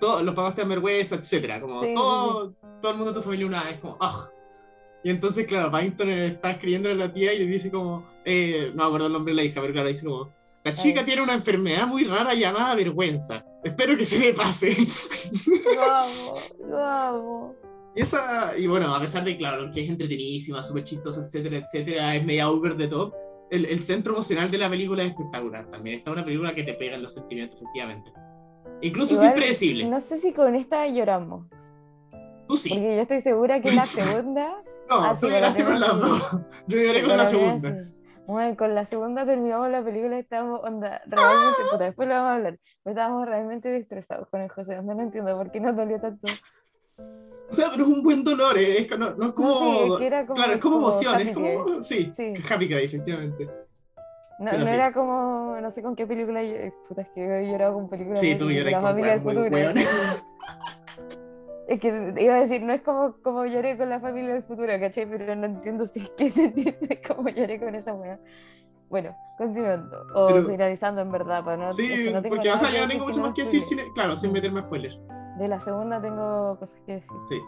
[0.00, 3.18] todos los papás te dan vergüenza, etcétera, como Sí, sí, todo, todo el mundo de
[3.18, 4.26] tu familia una vez, como, ¡ah!
[5.04, 8.82] Y entonces, claro, Paddington está escribiéndole a la tía y le dice como, eh, no
[8.82, 10.30] me acuerdo el nombre de la hija, pero claro, dice como,
[10.64, 13.44] la chica tiene una enfermedad muy rara llamada vergüenza.
[13.62, 14.74] Espero que se le pase.
[15.76, 16.34] Lo amo,
[16.66, 17.54] lo amo.
[17.94, 22.16] Y esa, y bueno, a pesar de, claro, que es entretenidísima, súper chistosa, etcétera, etcétera,
[22.16, 23.12] es media over the top,
[23.50, 25.98] el, el centro emocional de la película es espectacular también.
[25.98, 28.10] Está una película que te pega en los sentimientos, efectivamente.
[28.80, 29.84] Incluso Igual, es impredecible.
[29.84, 31.46] No sé si con esta lloramos.
[32.48, 32.70] Tú sí.
[32.70, 34.62] Porque yo estoy segura que la segunda.
[34.88, 36.40] No, Ah, tú lloraste con la con las dos.
[36.66, 37.76] Yo lloré con la segunda.
[38.26, 42.30] Bueno, con la segunda terminamos la película y estábamos, onda, realmente, puta, después lo vamos
[42.30, 45.76] a hablar, pero estábamos realmente destrozados con el José, onda, no entiendo por qué nos
[45.76, 46.26] dolió tanto.
[47.50, 49.48] O sea, pero es un buen dolor, eh, es, no, no es como.
[49.50, 51.82] No, sí, es que era como- claro, es como como emoción, es como.
[51.82, 52.32] Sí, Sí.
[52.50, 53.46] Happy Cry, efectivamente.
[54.38, 54.72] No, no sí.
[54.72, 57.74] era como, no sé con qué película, yo, eh, puta, es que yo he llorado
[57.74, 59.20] con películas Sí, tú lloras la con familia
[61.68, 64.72] Es que iba a decir, no es como, como lloré con la familia del futuro,
[64.78, 65.06] ¿cachai?
[65.06, 68.18] Pero no entiendo si es que se entiende cómo lloré con esa wea.
[68.90, 72.50] Bueno, continuando, o Pero- finalizando en verdad, para no, es Sí, que no tengo porque
[72.52, 75.00] o sea, yo no tengo mucho más que decir sin, claro, sin meterme spoilers.
[75.38, 77.10] De la segunda tengo cosas que decir.
[77.30, 77.40] Sí.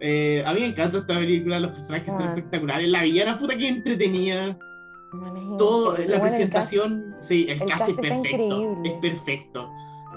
[0.00, 2.34] Eh, a mí me encanta esta película, los personajes son Ah.
[2.34, 4.56] espectaculares, la villana puta que entretenía, es
[5.58, 9.70] todo, la presentación, sí, el, el cast, cast es perfecto, es perfecto.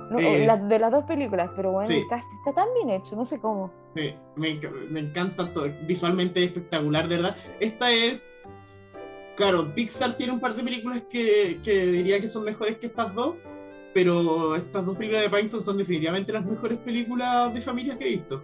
[0.10, 1.96] No, eh, la- de las dos películas, pero bueno, sí.
[1.98, 3.72] el cast está tan bien hecho, no sé cómo.
[3.96, 7.36] Me, me, enc- me encanta todo, visualmente espectacular, de verdad.
[7.60, 8.34] Esta es,
[9.36, 13.14] claro, Pixar tiene un par de películas que, que diría que son mejores que estas
[13.16, 13.36] dos,
[13.94, 18.10] pero estas dos películas de Paddington son definitivamente las mejores películas de familias que he
[18.12, 18.44] visto.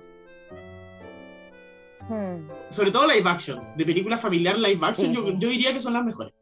[2.07, 2.47] Hmm.
[2.69, 5.35] Sobre todo live action, de película familiar live action, Sí, yo, sí.
[5.39, 6.33] yo diría que son las mejores.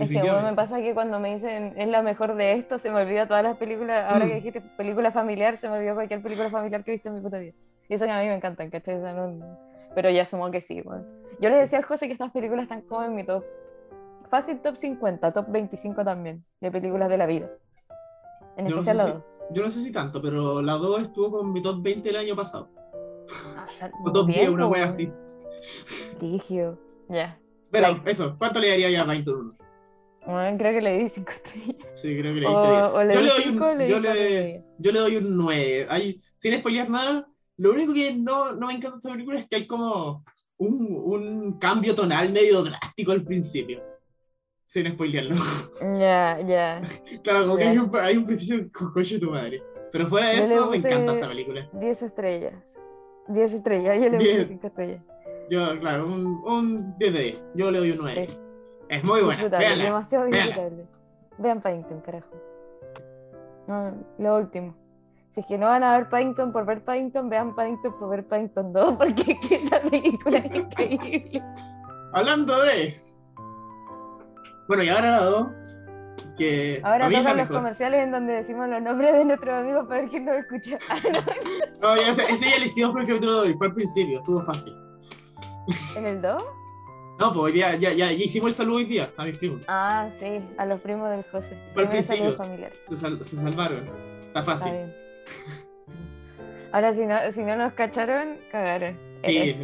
[0.00, 2.90] Es que bueno, me pasa que cuando me dicen es la mejor de esto, se
[2.90, 4.04] me olvida todas las películas.
[4.10, 4.28] Ahora Mm.
[4.28, 7.20] que dijiste película familiar, se me olvidó cualquier película familiar que he visto en mi
[7.20, 7.52] puta vida.
[7.88, 8.96] Y eso que a mí me encantan, ¿cachai?
[8.96, 9.58] O sea, no-
[9.94, 11.04] Pero ya asumo que sí, bueno.
[11.40, 13.44] Yo le decía al José que estas películas están como en mi top.
[14.30, 17.48] Fácil top 50, top 25 también, de películas de la vida.
[18.56, 19.24] En Yo no especial sé las si- dos.
[19.52, 22.36] Yo no sé si tanto, pero la 2 estuvo con mi top 20 el año
[22.36, 22.68] pasado.
[23.56, 23.64] Ah,
[24.06, 25.10] O top 10, bien, una wea así.
[26.20, 26.78] Ligio.
[27.08, 27.36] Ya.
[27.70, 28.10] Pero Like.
[28.10, 29.54] eso, ¿cuánto le daría ya a Paddington 1?
[30.26, 31.76] Bueno, creo que le di 5 estrellas.
[31.94, 33.96] Sí, creo que le o le Yo di le doy 5 un- le di yo
[34.00, 35.86] 4 le- Yo le doy un 9.
[35.88, 39.46] Hay, sin spoilear nada, lo único que no, no me encanta de esta película es
[39.48, 40.24] que hay como
[40.58, 43.82] un, un cambio tonal medio drástico al principio.
[44.66, 45.34] Sin spoilearlo.
[45.98, 46.80] Ya, ya.
[47.24, 47.70] claro, como que Ya.
[47.70, 49.62] hay un, hay un principio con coche tu madre.
[49.90, 51.68] Pero fuera de Yo eso, me encanta esta película.
[51.72, 52.76] 10 estrellas.
[53.26, 54.46] 10 estrellas, yo le Diez.
[54.48, 55.02] 5 estrellas.
[55.50, 57.42] Yo, claro, un, un 10 de 10.
[57.56, 58.26] Yo le doy un 9.
[58.28, 58.38] Sí.
[58.90, 59.30] Es muy buena.
[59.34, 59.84] disfrutable, Véanla.
[59.84, 60.44] demasiado véanla.
[60.46, 60.86] disfrutable.
[61.38, 62.28] Vean Paddington, carajo.
[63.66, 64.74] No, lo último.
[65.30, 68.26] Si es que no van a ver Paddington por ver Paddington, vean Paddington por ver
[68.26, 71.42] Paddington 2, porque es que esa película es increíble.
[72.12, 73.00] Hablando de.
[74.66, 75.48] Bueno, y ahora la 2.
[76.36, 80.10] Que Ahora tocan los comerciales en donde decimos los nombres de nuestros amigos para ver
[80.10, 80.78] quién nos escucha.
[81.82, 83.72] Ah, no, ya, ese, ese ya lo hicimos por el capítulo de hoy, fue al
[83.72, 84.74] principio, estuvo fácil.
[85.96, 86.42] ¿En el 2?
[87.20, 89.60] No, pues hoy día, ya, ya, ya hicimos el saludo hoy día a mis primos.
[89.68, 91.54] Ah, sí, a los primos del José.
[91.74, 92.72] Primer saludo familiar.
[92.88, 93.84] Se, sal- se salvaron.
[94.28, 94.72] Está Está fácil.
[94.72, 94.94] bien.
[96.72, 98.94] Ahora, si no, si no nos cacharon, cagaron.
[99.24, 99.36] Sí.
[99.36, 99.56] Eh,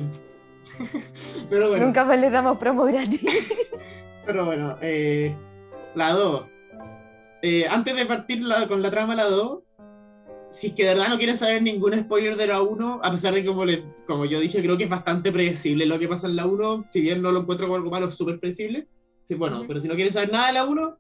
[1.51, 3.23] pero bueno, Nunca más les damos promo gratis.
[4.27, 5.35] pero bueno, eh,
[5.95, 6.45] la 2.
[7.43, 9.61] Eh, antes de partir la- con la trama la 2,
[10.51, 13.35] si es que de verdad no quieren saber ningún spoiler de la 1, a pesar
[13.35, 16.27] de que como, le- como yo dije, creo que es bastante predecible lo que pasa
[16.29, 18.87] en la 1, si bien no lo encuentro como algo malo, es súper predecible.
[19.25, 19.67] Sí, bueno, Ujú.
[19.69, 20.99] pero si no quieren saber nada de la 1,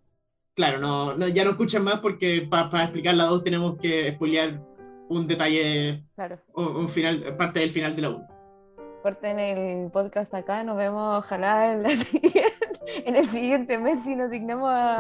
[0.54, 4.60] claro, no, no- ya no escuchen más porque para explicar la 2 tenemos que spoilear
[5.08, 6.38] un detalle, Claro.
[6.54, 8.28] un, un final, parte del final de la 1.
[9.02, 12.44] Corten el podcast acá, nos vemos ojalá en, la siguiente-
[13.04, 14.98] en el siguiente mes si nos dignamos a,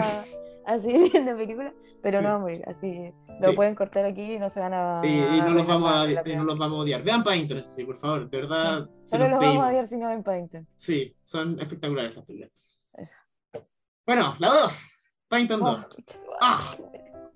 [0.66, 3.56] a seguir viendo películas, pero no vamos a morir, así lo Sí.
[3.56, 5.00] pueden cortar aquí y no se van a...
[5.04, 7.02] Y, y no, los vamos a, y no los vamos a odiar.
[7.02, 8.86] Vean Paddington, sí, por favor, de verdad.
[9.04, 9.10] Sí.
[9.10, 10.66] Solo los los vamos a odiar si no ven Paddington.
[10.76, 12.52] Sí, son espectaculares estas películas.
[12.96, 13.16] Eso.
[14.06, 14.84] Bueno, la 2.
[15.28, 15.78] Paddington 2.
[15.78, 16.36] Oh.
[16.40, 16.74] Ah.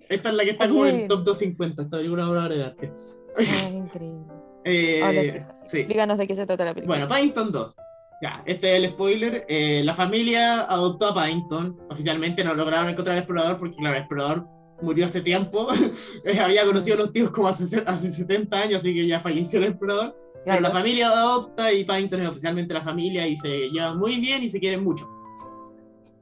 [0.09, 1.83] Esta es la que está como en el top 250.
[1.83, 2.91] Esta película obra de arte.
[3.37, 4.25] Ah, increíble.
[4.65, 5.31] Eh, Ahora sí,
[5.65, 5.77] sí.
[5.77, 6.97] explícanos de qué se trata la película.
[6.97, 7.75] Bueno, Paddington 2.
[8.21, 9.45] Ya, este es el spoiler.
[9.49, 11.77] Eh, la familia adoptó a Paddington.
[11.89, 14.45] Oficialmente no lograron encontrar al explorador porque, claro, el explorador
[14.81, 15.67] murió hace tiempo.
[16.25, 19.59] Eh, Había conocido a los tíos como hace, hace 70 años, así que ya falleció
[19.59, 20.15] el explorador.
[20.33, 20.61] Pero Claro.
[20.61, 24.49] la familia adopta y Paddington es oficialmente la familia y se llevan muy bien y
[24.49, 25.07] se quieren mucho.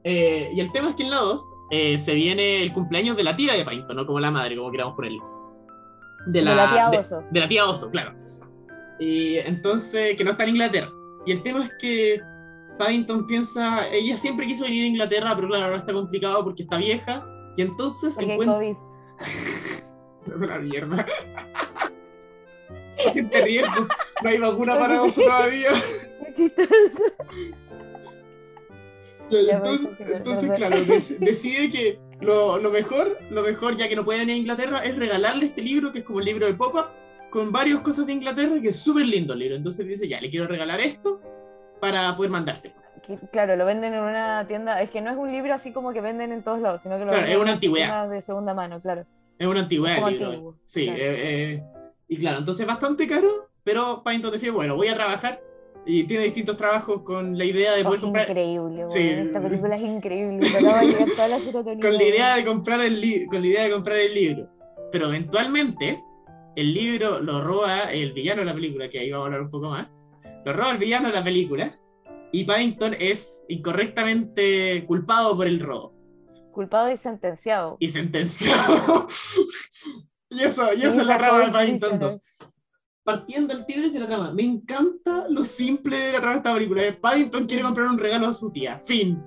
[0.04, 3.24] Eh, y el tema es que en la 2 eh, se viene el cumpleaños de
[3.24, 5.18] la tía de Paddington, no como la madre, como queramos ponerle.
[6.26, 7.22] De la tía de- Oso.
[7.30, 8.14] de la tía Oso, claro.
[8.98, 10.90] Y entonces, que no está en Inglaterra.
[11.26, 12.20] Y el tema es que
[12.78, 16.78] Paddington piensa, ella siempre quiso venir a Inglaterra, pero claro, ahora está complicado porque está
[16.78, 17.24] vieja.
[17.56, 18.54] Y entonces Porque encuentra...
[18.58, 18.76] COVID.
[20.48, 21.06] La mierda.
[23.04, 23.86] Paciente riesgo.
[24.22, 25.70] no hay vacuna para oso todavía.
[29.30, 30.56] Entonces, pues, entonces, verdad.
[30.56, 34.38] claro, dec- decide que lo, lo mejor, lo mejor, ya que no pueden ir a
[34.38, 36.92] Inglaterra, es regalarle este libro, que es como el libro de Popa,
[37.30, 39.56] con varias cosas de Inglaterra, que es súper lindo el libro.
[39.56, 41.20] Entonces dice, ya, le quiero regalar esto
[41.80, 42.74] para poder mandarse.
[43.32, 44.80] Claro, lo venden en una tienda.
[44.82, 47.04] Es que no es un libro así como que venden en todos lados, sino que
[47.04, 48.08] lo Claro, venden es una antigüedad.
[48.10, 49.04] de segunda mano, claro.
[49.38, 50.26] Es una antigüedad el libro.
[50.28, 50.98] antiguo, Sí, claro.
[51.00, 51.62] eh, eh,
[52.08, 55.40] y claro, entonces es bastante caro, pero Paddington decide, bueno, voy a trabajar
[55.86, 59.08] y tiene distintos trabajos con la idea de Oh, poder es comprar, increíble, Sí.
[59.08, 60.46] Esta película es increíble.
[60.60, 61.38] Toda la
[61.80, 64.48] con la idea de comprar el li- con la idea de comprar el libro.
[64.92, 66.04] Pero eventualmente
[66.60, 69.50] el libro lo roba el villano de la película, que ahí vamos a hablar un
[69.50, 69.88] poco más.
[70.44, 71.78] Lo roba el villano de la película
[72.32, 75.94] y Paddington es incorrectamente culpado por el robo
[76.52, 77.76] Culpado y sentenciado.
[77.80, 79.06] y sentenciado.
[80.30, 82.20] y eso, y eso es la trama de Paddington Prisoner.
[82.38, 82.48] 2.
[83.02, 86.54] Partiendo al tiro desde la trama, me encanta lo simple de la trama de esta
[86.54, 86.82] película.
[87.00, 88.80] Paddington quiere comprar un regalo a su tía.
[88.84, 89.22] Fin.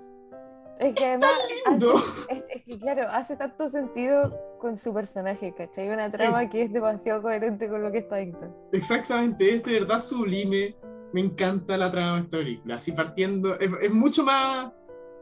[0.79, 1.29] Es que además.
[1.69, 1.93] lindo.
[1.95, 5.89] hace- es, es que claro, hace tanto sentido con su personaje, ¿cachai?
[5.89, 8.53] Una trama que es demasiado coherente con lo que es Paddington.
[8.71, 10.75] Exactamente, es de verdad sublime.
[11.13, 12.75] Me encanta la trama de esta película.
[12.75, 14.71] Así partiendo, es, es mucho más,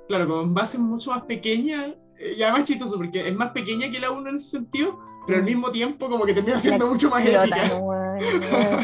[0.07, 3.99] claro, con bases mucho más pequeñas, eh, y además chistoso, porque es más pequeña que
[3.99, 7.09] la 1 en ese sentido, pero al mismo tiempo como que termina La siendo mucho
[7.09, 7.67] más épica.
[7.77, 7.93] no.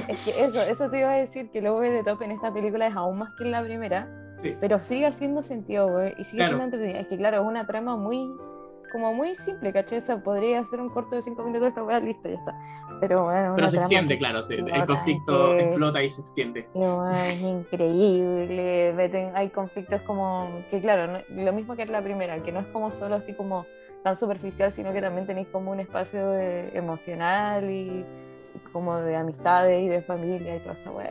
[0.10, 2.54] Es que eso, eso te iba a decir, que el OV de top en esta
[2.54, 4.10] película es aún más que en la primera,
[4.42, 4.56] Sí.
[4.60, 6.58] pero sigue haciendo sentido, güey, y sigue Claro.
[6.58, 7.00] siendo entretenida.
[7.02, 8.30] Es que claro, es una trama muy,
[8.92, 9.98] como muy simple, ¿cachai?
[9.98, 12.56] O sea, podría hacer un corto de 5 minutos esta weá, listo, ya está.
[13.00, 16.68] Pero bueno, Pero se extiende, claro, se- el conflicto que- explota y se extiende.
[16.74, 19.32] weón, es increíble.
[19.36, 22.68] Hay conflictos como que, claro, no- lo mismo que en la primera, que no es
[22.68, 23.66] como solo así como
[24.04, 28.06] tan superficial, sino que también tenéis como un espacio de- emocional y,
[28.56, 31.10] y como de amistades y de familia y toda esa weá.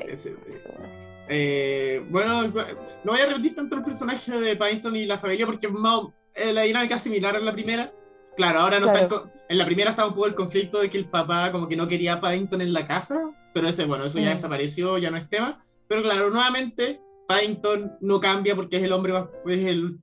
[1.29, 5.69] Eh, bueno, no voy a repetir tanto el personaje de Paddington y la familia porque
[5.69, 7.93] más o- eh, la dinámica es similar a la primera.
[8.37, 9.31] Claro, ahora no en, Claro.
[9.49, 12.15] la primera estaba un poco el conflicto de que el papá como que no quería
[12.15, 13.19] a Paddington en la casa,
[13.55, 14.35] pero ese, bueno, eso ya Mm.
[14.37, 15.65] desapareció, ya no es tema.
[15.89, 19.99] Pero claro, nuevamente Paddington no cambia porque es el hombre más, es el,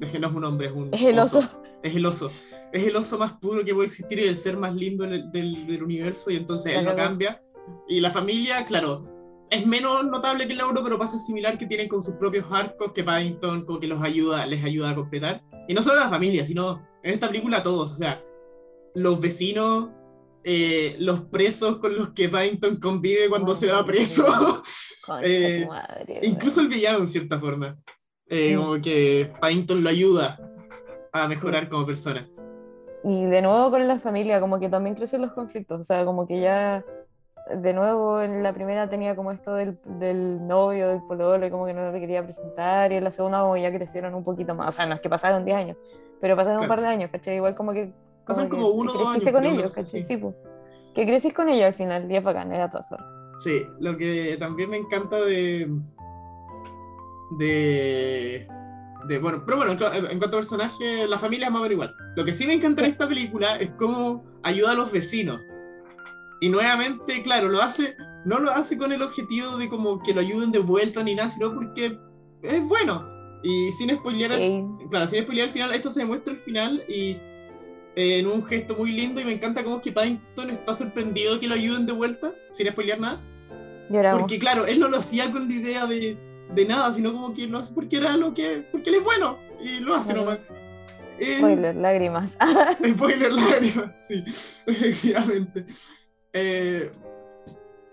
[0.00, 1.40] es que no es un hombre, es un Es el oso.
[1.82, 2.30] Es el oso.
[2.72, 5.32] Es el oso más puro que puede existir y el ser más lindo en el-
[5.32, 7.08] del, del universo y entonces él no Claro.
[7.10, 7.42] cambia.
[7.88, 9.08] Y la familia, claro,
[9.50, 12.92] es menos notable que el euro, pero pasa similar que tienen con sus propios arcos
[12.92, 15.42] que Paddington como que los ayuda, les ayuda a completar.
[15.68, 18.22] Y no solo la familia, sino en esta película todos, o sea,
[18.94, 19.90] los vecinos,
[20.42, 24.24] eh, los presos con los que Paddington convive cuando se va preso,
[25.22, 27.76] Eh, madre, incluso el villano en cierta forma.
[28.28, 28.60] Eh, Mm.
[28.60, 30.36] Como que Paddington lo ayuda
[31.12, 32.28] a mejorar como persona.
[33.04, 36.26] Y de nuevo con la familia, como que también crecen los conflictos, o sea, como
[36.26, 36.84] que ya
[37.54, 41.66] de nuevo en la primera tenía como esto del, del novio, del pololo, y como
[41.66, 44.68] que no lo quería presentar, y en la segunda como ya crecieron un poquito más,
[44.68, 45.76] o sea, no es que pasaron 10 años,
[46.20, 46.80] pero pasaron un Claro.
[46.82, 47.36] par de años, ¿cachai?
[47.36, 47.92] Igual como que,
[48.26, 50.02] Pasan que como uno dos creciste años, con ellos, ¿cachai?
[50.02, 50.08] sí.
[50.08, 50.34] Sí, pues.
[50.94, 53.06] Que crecís con ellos al final, es bacán, es a todas horas.
[53.38, 55.68] Sí, lo que también me encanta de.
[57.38, 58.48] de.
[59.08, 61.62] de bueno, pero bueno, en, cua- en cuanto a personaje, la familia es más o
[61.64, 61.94] menos igual.
[62.16, 65.40] Lo que sí me encanta en esta película es cómo ayuda a los vecinos.
[66.40, 67.96] Y nuevamente, claro, lo hace.
[68.24, 71.30] No lo hace con el objetivo de como que lo ayuden de vuelta ni nada,
[71.30, 71.98] sino porque
[72.42, 73.06] es bueno.
[73.42, 77.16] Y sin spoilear, Ey, claro, sin spoilear al final, esto se demuestra al final y
[77.94, 81.38] eh, en un gesto muy lindo y me encanta cómo es que Paddington está sorprendido
[81.38, 83.20] que lo ayuden de vuelta, sin spoilear nada.
[83.88, 84.22] lloramos.
[84.22, 86.16] Porque claro, él no lo hacía con la idea de,
[86.54, 88.66] de nada, sino como que lo hace porque era lo que.
[88.72, 89.38] porque él es bueno.
[89.62, 90.38] Y lo hace nomás.
[91.18, 92.36] Eh, Spoiler, lágrimas.
[92.86, 94.22] spoiler lágrimas, sí,
[94.66, 95.64] efectivamente.
[96.38, 96.90] Eh,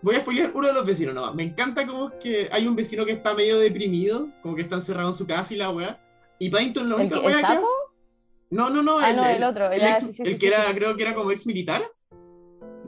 [0.02, 1.34] voy a spoilear uno de los vecinos nomás.
[1.34, 4.76] Me encanta como es que hay un vecino que está medio deprimido, como que está
[4.76, 5.98] encerrado en su casa y la weá.
[6.40, 7.64] Y Paddington ¿El, única el weá que hace.
[8.50, 9.00] No, no, no.
[9.00, 10.96] Ah, no, el otro, El, ya, ex- sí, sí, el sí, que sí, era, creo
[10.96, 11.84] que era como ex militar.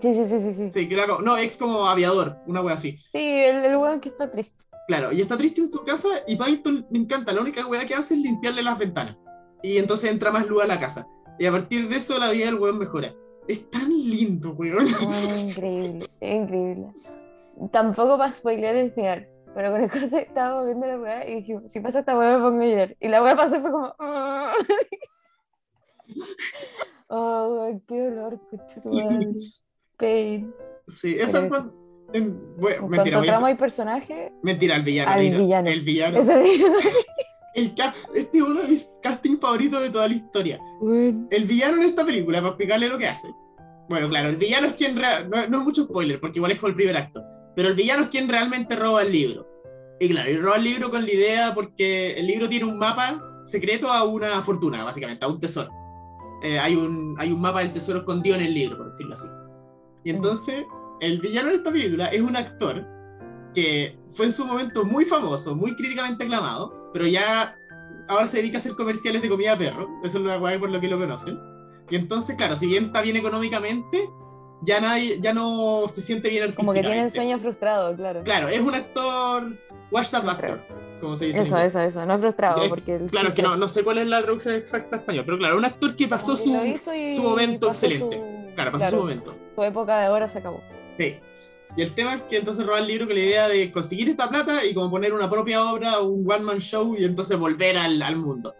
[0.01, 0.71] Sí, sí, sí, sí, sí.
[0.73, 1.21] Sí, que era como.
[1.21, 2.97] No, ex como aviador, una weá así.
[2.97, 4.65] Sí, el, el weón que está triste.
[4.87, 7.95] Claro, y está triste en su casa y Paddington me encanta, la única weá que
[7.95, 9.17] hace es limpiarle las ventanas.
[9.63, 11.07] Y entonces entra más luz a la casa.
[11.39, 13.15] Y a partir de eso la vida del weón mejora.
[13.47, 14.85] Es tan lindo, weón.
[15.01, 16.87] Bueno, increíble, es increíble.
[17.71, 21.59] Tampoco para spoilear el final, pero con el cosa estábamos viendo la weá y dije,
[21.67, 22.97] si pasa esta weá me pongo a llorar.
[22.99, 23.95] Y la weá pasó y fue como...
[23.99, 24.53] "Ah".
[27.07, 28.39] oh, weón, qué dolor,
[28.83, 29.27] madre.
[29.97, 30.53] Pain.
[30.87, 31.71] Sí, eso cuan-
[32.13, 35.11] en- bueno, En mentira, trama y personaje, mentira, el villano.
[35.11, 35.69] Al villano.
[35.69, 36.17] El villano.
[36.19, 36.65] ese día...
[37.55, 37.73] El
[38.13, 40.59] este es uno de mis casting favoritos de toda la historia.
[41.31, 43.29] El villano en esta película, para explicarle lo que hace.
[43.87, 44.95] Bueno, claro, el villano es quien.
[44.95, 47.23] No, no es mucho spoiler, porque igual es con el primer acto.
[47.55, 49.47] Pero el villano es quien realmente roba el libro.
[50.01, 53.21] Y claro, y roba el libro con la idea porque el libro tiene un mapa
[53.45, 55.69] secreto a una fortuna, básicamente, a un tesoro.
[56.43, 59.27] Eh, hay, un, hay un mapa del tesoro escondido en el libro, por decirlo así.
[60.03, 60.65] Y entonces,
[60.99, 62.85] el villano de esta película es un actor
[63.53, 67.57] que fue en su momento muy famoso, muy críticamente aclamado, pero ya
[68.07, 69.99] ahora se dedica a hacer comerciales de comida perro.
[70.01, 71.37] Eso es lo que por lo que lo conocen.
[71.89, 74.09] Y entonces, claro, si bien está bien económicamente,
[74.61, 78.23] ya nadie, ya no se siente bien Como que tiene el sueño frustrado, claro.
[78.23, 79.51] Claro, es un actor
[79.91, 80.61] washed up actor,
[81.01, 81.41] como se dice.
[81.41, 82.97] Eso, eso, eso, no frustrado, porque...
[83.11, 85.65] claro, que no, no sé cuál es la traducción exacta en español, pero claro, un
[85.65, 88.53] actor que pasó su, su momento excelente.
[88.55, 89.35] Claro, pasó su momento.
[89.53, 90.61] Su época de oro se acabó.
[90.97, 91.17] Sí.
[91.77, 94.29] Y el tema es que entonces roba el libro con la idea de conseguir esta
[94.29, 98.15] plata y como poner una propia obra, un one-man show y entonces volver al, al
[98.15, 98.55] mundo.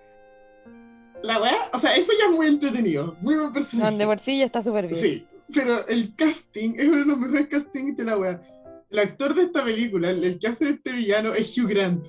[1.23, 3.89] La weá, o sea, eso ya es muy entretenido, muy buen personaje.
[3.89, 5.01] Donde por sí ya está súper bien.
[5.01, 8.41] Sí, pero el casting es uno de los mejores castings de la weá.
[8.89, 12.06] El actor de esta película, el, que hace de este villano, es Hugh Grant.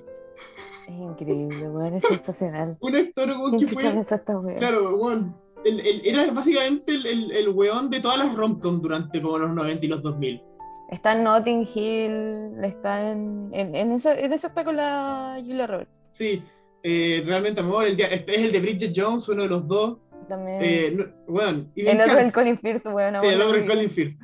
[0.87, 2.77] Es increíble, weón, es sensacional.
[2.81, 3.99] un actor weón, que fue.
[3.99, 4.23] Esta
[4.57, 5.35] claro, weón.
[5.65, 9.85] El, el, era básicamente el, el, weón de todas las romcom durante como los 90
[9.85, 10.41] y los 2000.
[10.89, 15.67] Está en Notting Hill, está en, en, en, esa, en esa está con la Julia
[15.67, 15.99] Roberts.
[16.11, 16.41] Sí,
[16.81, 19.97] eh, realmente amor, el, este es el de Bridget Jones, uno de los dos.
[20.29, 20.59] También.
[20.61, 20.97] Eh,
[21.27, 23.19] bueno, y el otro es el Colin Firth, bueno.
[23.19, 24.17] Sí, el otro es Colin Firth.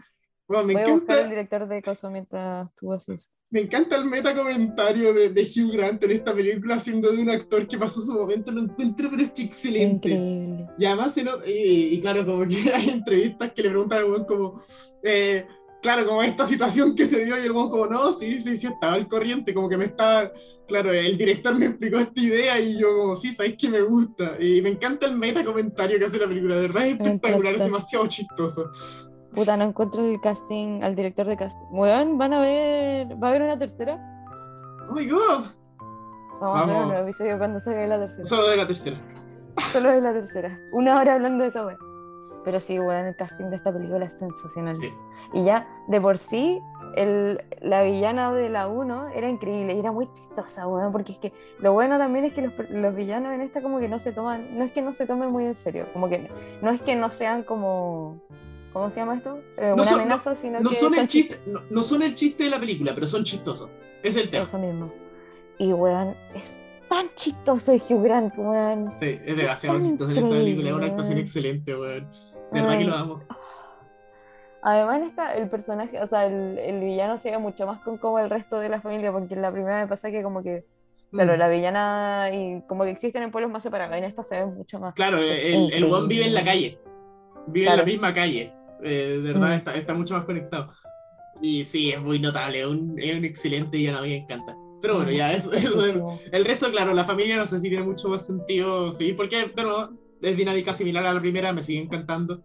[0.48, 3.32] Bueno, me Voy encanta, a buscar el director de Coso mientras tú haces.
[3.50, 7.30] Me encanta el meta comentario de, de, Hugh Grant en esta película, siendo de un
[7.30, 10.10] actor que pasó su momento, lo encuentro, pero es que excelente.
[10.10, 10.68] Increíble.
[10.78, 11.14] Y además,
[11.48, 14.62] y, y, claro, como que hay entrevistas que le preguntan buen como,
[15.04, 15.46] eh,
[15.84, 18.68] claro, como esta situación que se dio y el buen como, no, sí, sí, sí,
[18.68, 20.32] estaba al corriente, como que me está,
[20.68, 24.32] claro, el director me explicó esta idea y yo como, sí, sabéis que me gusta.
[24.40, 27.60] Y me encanta el meta comentario que hace la película, de verdad es espectacular, es
[27.60, 28.72] demasiado chistoso.
[29.36, 31.66] Puta, no encuentro el casting, al director de casting.
[31.72, 34.00] Weón, van a ver, ¿va a haber una tercera?
[34.90, 35.46] Oh my god.
[36.40, 36.56] Vamos, Vamos.
[36.56, 38.26] a hacer un nuevo episodio cuando salga la tercera.
[38.26, 38.98] Solo de la tercera.
[39.72, 40.60] Solo de la tercera.
[40.72, 41.93] Una hora hablando de esa weón.
[42.44, 44.78] Pero sí, weón, el casting de esta película es sensacional.
[44.80, 44.94] Sí.
[45.34, 46.60] Y ya, de por sí,
[46.96, 51.18] el, la villana de la 1 era increíble y era muy chistosa, weón, porque es
[51.18, 54.12] que lo bueno también es que los, los, villanos en esta como que no se
[54.12, 56.30] toman, no es que no se tomen muy en serio, como que
[56.62, 58.22] no es que no sean como...
[58.72, 59.40] ¿Cómo se llama esto?
[59.56, 62.16] Eh, no una son, amenaza, no, sino no que son el chiste, no, son el
[62.16, 63.70] chiste de la película, pero son chistosos.
[64.02, 64.46] Es el tema.
[64.46, 64.92] Eso mismo.
[65.60, 68.92] Y weón, es tan chistoso el Hugh Grant, weón.
[69.00, 72.08] Sí, es demasiado chistoso en esta película, es una actuación excelente, weón.
[72.54, 73.24] De verdad que lo amo.
[74.62, 78.18] Además, está el personaje, o sea, el, el, villano se ve mucho más con como
[78.20, 80.64] el resto de la familia, porque en la primera me pasa que como que,
[81.12, 81.38] claro, Mm.
[81.40, 84.80] la villana y como que existen en pueblos más separados, en esta se ve mucho
[84.80, 84.94] más.
[84.94, 86.80] Claro, Es el, el buen vive en la calle.
[87.48, 87.82] Vive Claro.
[87.82, 88.54] en la misma calle.
[88.82, 89.58] Eh, de verdad Mm.
[89.58, 90.72] está, está mucho más conectado.
[91.42, 94.56] Y sí, es muy notable, es un, es un excelente villano, a mí me encanta.
[94.82, 98.08] Pero bueno, ya, eso, eso el resto, claro, la familia no sé si tiene mucho
[98.08, 99.92] más sentido, sí, porque, pero
[100.24, 102.44] es dinámica similar a la primera, me sigue encantando.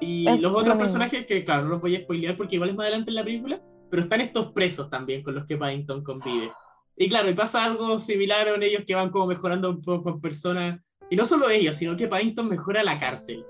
[0.00, 2.70] Y Es los lo otros personajes, que claro, no los voy a spoilear porque igual
[2.70, 6.02] es más adelante en la película, pero están estos presos también con los que Paddington
[6.02, 6.50] convive.
[6.96, 10.20] Y claro, y pasa algo similar en ellos que van como mejorando un poco con
[10.20, 13.44] personas, y no solo ellos, sino que Paddington mejora la cárcel,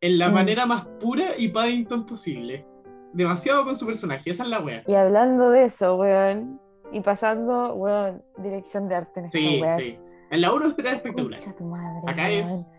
[0.00, 0.34] en la Mm.
[0.34, 2.66] manera más pura y Paddington posible.
[3.12, 4.82] Demasiado con su personaje, esa es la wea.
[4.86, 6.60] Y hablando de eso, weón,
[6.92, 9.98] y pasando, weón, dirección de arte en Sí, sí.
[10.30, 11.40] En la 1 era espectacular.
[12.06, 12.70] Acá es...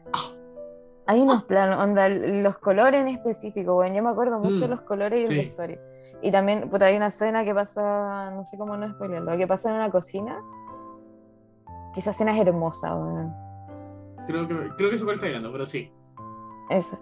[1.09, 3.93] ah, Hay unos planos, onda, los colores en específico, weón.
[3.95, 5.35] Yo me acuerdo mucho de Mm, los colores y el sí.
[5.47, 5.79] vestuario.
[6.21, 9.69] Y también, puta, hay una escena que pasa, no sé cómo no spoilerlo, que pasa
[9.69, 10.37] en una cocina.
[11.93, 13.33] Que esa escena es hermosa, weón.
[14.27, 15.91] Creo que, creo que se está hablando, pero sí.
[16.69, 16.99] Eso.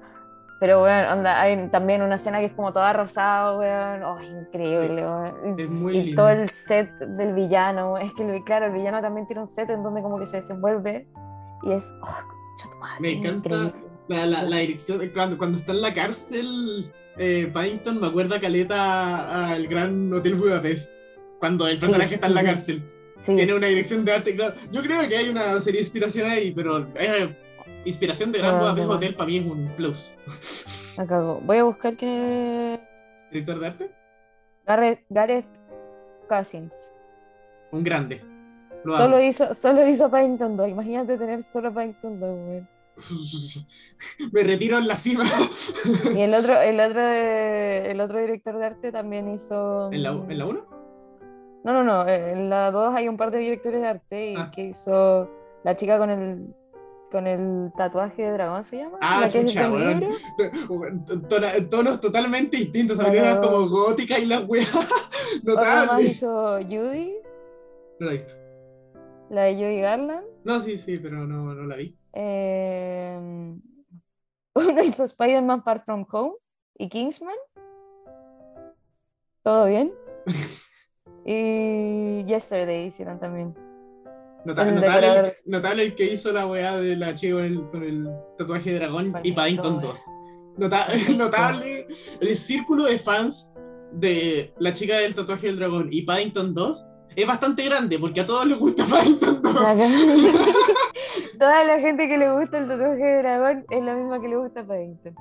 [0.59, 4.03] Pero, weón, onda, hay también una escena que es como toda rosada, weón.
[4.03, 5.59] Oh, increíble, weón.
[5.59, 6.21] Y- Es muy y lindo.
[6.21, 7.97] todo el set del villano.
[7.97, 11.07] Es que, claro, el villano también tiene un set en donde como que se desenvuelve.
[11.63, 13.87] Y es, oh, madre, Me encanta increíble.
[14.07, 15.01] La, la, la dirección.
[15.13, 20.89] Cuando, cuando está en la cárcel, eh, Paddington me acuerda caleta al gran Hotel Budapest.
[21.39, 22.45] Cuando el personaje está en la sí.
[22.47, 22.83] cárcel.
[23.25, 24.35] Tiene una dirección de arte.
[24.35, 24.55] claro.
[24.71, 27.35] Yo creo que hay una serie de inspiración ahí, pero eh,
[27.85, 30.12] inspiración de Gran Ah, Budapest Hotel para mí es un plus.
[30.97, 31.41] me cago.
[31.43, 32.79] Voy a buscar es
[33.31, 33.91] Director de arte,
[34.65, 35.45] Gareth, Gareth
[36.29, 36.93] Cousins.
[37.71, 38.21] un grande.
[38.83, 39.03] Lo amo.
[39.03, 40.69] Solo hizo, solo hizo Paddington 2.
[40.69, 42.69] Imagínate tener solo Paddington 2, weón.
[44.31, 45.23] me retiro en la cima.
[46.15, 49.91] Y el otro, el otro, de- el otro director de arte también hizo.
[49.91, 50.65] ¿En la, ¿En la 1?
[51.63, 52.08] No, no, no.
[52.08, 54.52] En la 2 hay un par de directores de arte y Ah.
[54.54, 55.29] que hizo
[55.63, 56.48] la chica con el
[57.10, 58.98] con el tatuaje de dragón, ¿se llama?
[59.02, 60.04] Ah, chucha, weón.
[61.69, 64.65] Tonos totalmente distintos, Sabrina como gótica y la weá.
[65.48, 67.15] Otra más hizo Judy,
[68.00, 68.10] No
[69.30, 70.25] la de Joey Garland.
[70.44, 71.98] No, sí, sí, pero no, no la vi.
[72.13, 73.17] Eh,
[74.56, 76.34] uno hizo Spider-Man Far From Home
[76.78, 77.36] y Kingsman.
[79.44, 79.94] ¿Todo bien?
[81.30, 83.54] Y Yesterday hicieron también.
[84.46, 87.36] El notable, el, notable el que hizo la weá de la chica
[87.69, 90.00] con el, tatuaje de dragón y Paddington 2.
[90.56, 91.86] Nota- notable
[92.21, 93.54] el círculo de fans
[93.92, 96.86] de la chica del tatuaje del dragón y Paddington 2
[97.17, 99.53] es bastante grande porque a todos les gusta Paddington 2.
[99.61, 104.19] La que- Toda la gente que le gusta el tatuaje de dragón es la misma
[104.21, 105.15] que le gusta Paddington.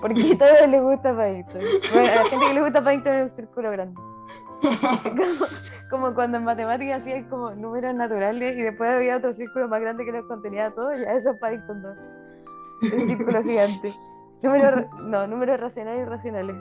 [0.00, 1.60] Porque a todos les gusta Paddington.
[1.94, 4.00] Bueno, a la gente que le gusta Paddington es un círculo grande.
[4.60, 5.46] Como,
[5.90, 10.04] como cuando en matemáticas hacían como números naturales y después había otro círculo más grande
[10.04, 11.98] que los contenía a todos, ya eso es Paddington 2.
[12.92, 13.92] El círculo gigante.
[14.42, 16.56] Números, ra- no, números racionales y irracionales.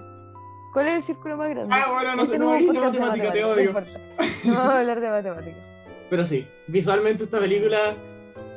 [0.76, 1.73] ¿Cuál es el círculo más grande?
[1.73, 3.71] Ah, bueno, no Este sé, no de matemática, te odio.
[3.71, 5.59] no vamos a hablar de matemáticas.
[6.09, 7.95] Pero sí, visualmente esta película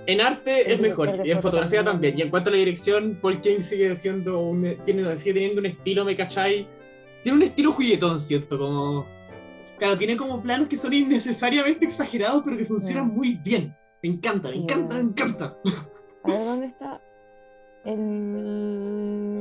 [0.07, 2.11] en arte El es mejor y en foto fotografía también.
[2.15, 2.19] también.
[2.19, 5.67] Y en cuanto a la dirección, Paul King sigue siendo un, tiene, sigue teniendo un
[5.67, 6.67] estilo, ¿me cachai?
[7.23, 9.07] Tiene un estilo juguetón, siento, como...
[9.79, 13.15] Claro, tiene como planos que son innecesariamente exagerados, pero que funcionan Mm.
[13.17, 13.73] muy bien.
[14.03, 15.57] Me encanta, Sí, me encanta, me encanta.
[16.25, 17.01] A ver, ¿dónde está?
[17.85, 19.38] El...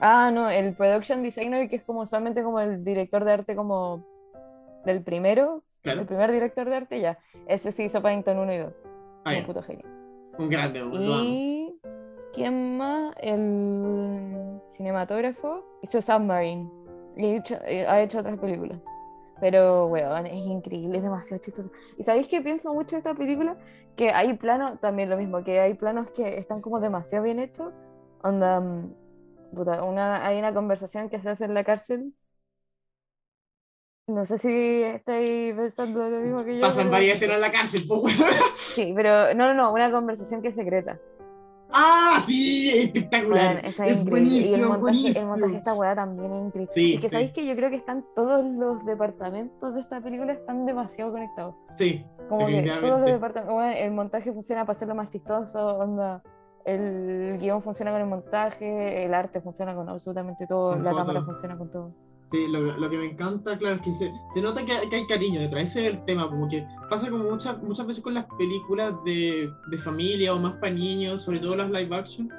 [0.00, 4.04] Ah, no, el production designer, que es como solamente como el director de arte como
[4.84, 7.18] del primero, Claro, el primer director de arte, ya.
[7.46, 8.72] Ese sí hizo Paddington 1 y 2.
[9.24, 9.84] ah, Un puto genio.
[10.38, 10.92] un grande, amo.
[10.94, 11.80] Y...
[12.32, 13.14] ¿Quién más?
[13.20, 16.70] El cinematógrafo hizo Submarine.
[17.16, 18.78] Y ha hecho, eh, ha hecho otras películas.
[19.40, 21.70] Pero, weón, es increíble, es demasiado chistoso.
[21.96, 23.56] ¿Y sabéis qué pienso mucho de esta película?
[23.96, 27.72] Que hay planos, también lo mismo, que hay planos que están como demasiado bien hechos.
[28.22, 28.94] Onda, mm,
[29.54, 32.12] puta, una, hay una conversación que se hace en la cárcel.
[34.06, 36.60] No sé si estáis pensando lo mismo que yo.
[36.62, 38.06] Pasan varias escenas en la cárcel, weón.
[38.54, 40.98] Sí, pero no, no, no, una conversación que es secreta.
[41.70, 42.70] ¡Ah, sí!
[42.78, 43.60] Espectacular.
[43.64, 44.30] Esa es, es increíble.
[44.30, 45.20] Y el buenísimo, montaje, buenísimo.
[45.20, 46.72] el montaje de esta weá también es increíble.
[46.74, 47.12] Sí, es que sí.
[47.12, 51.54] sabéis que yo creo que están todos los departamentos de esta película están demasiado conectados.
[51.74, 56.22] Sí, Como que todos los departamentos, bueno, el montaje funciona para hacerlo más chistoso, onda,
[56.74, 61.06] el guion funciona con el montaje, el arte funciona con absolutamente todo, Con la fotos.
[61.06, 61.94] cámara funciona con todo.
[62.30, 65.06] Sí, lo, lo que me encanta, claro, es que se, se nota que, que hay
[65.06, 68.26] cariño detrás, ese es el tema, como que pasa como muchas muchas veces con las
[68.36, 72.30] películas de, de familia o más para niños, sobre todo las live action,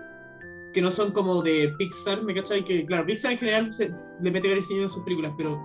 [0.74, 2.64] que no son como de Pixar, ¿me cachai?
[2.64, 5.60] Que claro, Pixar en general se, le mete cariño a sus películas, pero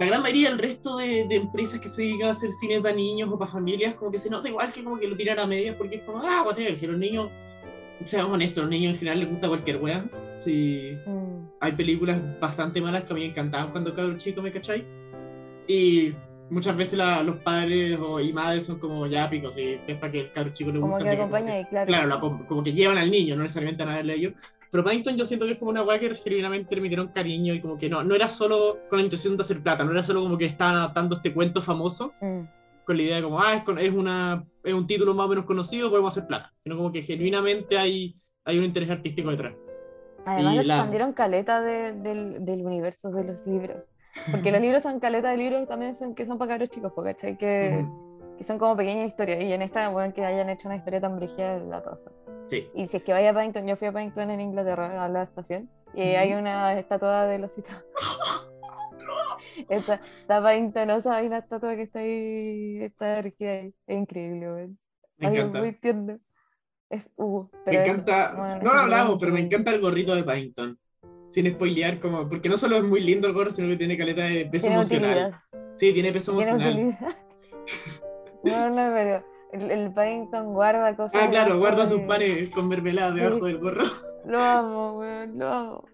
[0.00, 2.94] la gran mayoría del resto de, de empresas que se dedican a hacer cine para
[2.94, 5.46] niños o para familias, como que se nota igual que como que lo tiran a
[5.46, 7.28] medias, porque es como, ah, whatever, si a los niños,
[8.06, 10.04] seamos honestos, a los niños en general les gusta cualquier wea,
[10.42, 14.50] si Mm, hay películas bastante malas que a mí me encantaban cuando era chico, ¿me
[14.50, 14.86] cachai?
[15.68, 16.12] Y
[16.48, 20.10] muchas veces la- los padres o, y madres son como ya picos, y es para
[20.12, 21.10] que el cabro chico le Como guste.
[21.10, 21.86] que acompaña claro.
[21.86, 24.32] Claro, acom- como que llevan al niño, no necesariamente a nadie ellos.
[24.70, 27.60] Pero Paddington yo siento que es como una weá que genuinamente le metieron cariño y
[27.60, 30.20] como que no, no era solo con la intención de hacer plata, no era solo
[30.22, 32.40] como que estaban adaptando este cuento famoso Mm,
[32.84, 35.28] con la idea de como, ah, es, con- es, una, es un título más o
[35.28, 36.52] menos conocido, podemos hacer plata.
[36.62, 38.14] Sino como que genuinamente hay,
[38.44, 39.54] hay un interés artístico detrás.
[40.24, 43.84] Además, Y la- expandieron caleta de- del, del universo de los libros.
[44.30, 47.36] Porque los libros son caleta de libros también son, que son para cabros chicos, ¿cachai?
[47.38, 47.84] Que.
[48.40, 49.42] Que son como pequeñas historias.
[49.42, 52.10] Y en esta, bueno, que hayan hecho una historia tan brígida, la tosa.
[52.48, 52.70] Sí.
[52.74, 55.24] Y si es que vaya a Paddington, yo fui a Paddington en Inglaterra, a la
[55.24, 56.18] estación, y Ujú.
[56.18, 57.84] hay una estatua de losita.
[59.68, 63.74] Está, está Paddingtonosa, hay una estatua que está ahí, está ahí.
[63.86, 64.78] Es increíble, weón.
[65.18, 65.58] Me Ay, es encanta.
[65.60, 66.16] muy tierno.
[66.88, 70.24] Es uh, Me encanta, bueno, no lo hablamos, es pero me encanta el gorrito de
[70.24, 70.78] Paddington.
[71.28, 74.22] Sin spoilear, como, porque no solo es muy lindo el gorro, sino que tiene caleta
[74.22, 75.10] de peso Tiene emocional.
[75.10, 75.40] utilidad.
[75.76, 76.98] Sí, tiene peso Tiene emocional.
[78.44, 81.20] No, no, pero el, el Paddington guarda cosas.
[81.22, 83.84] Ah, claro, guarda sus panes con mermelada debajo del gorro.
[84.26, 85.84] Lo amo, weón, lo amo.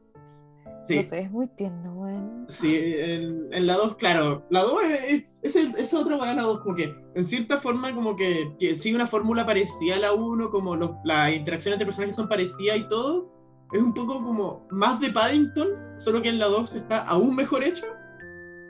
[0.86, 2.46] Sí, No sé, es muy tierno, weón.
[2.48, 6.42] sí, en, en la 2, claro, la 2 es, es, el- es otra weá, la
[6.42, 10.12] 2, como que en cierta forma como que, que sigue una fórmula parecida a la
[10.12, 13.32] 1, como los- las interacciones entre personajes son parecidas y todo,
[13.72, 17.64] es un poco como más de Paddington, solo que en la 2 está aún mejor
[17.64, 17.86] hecho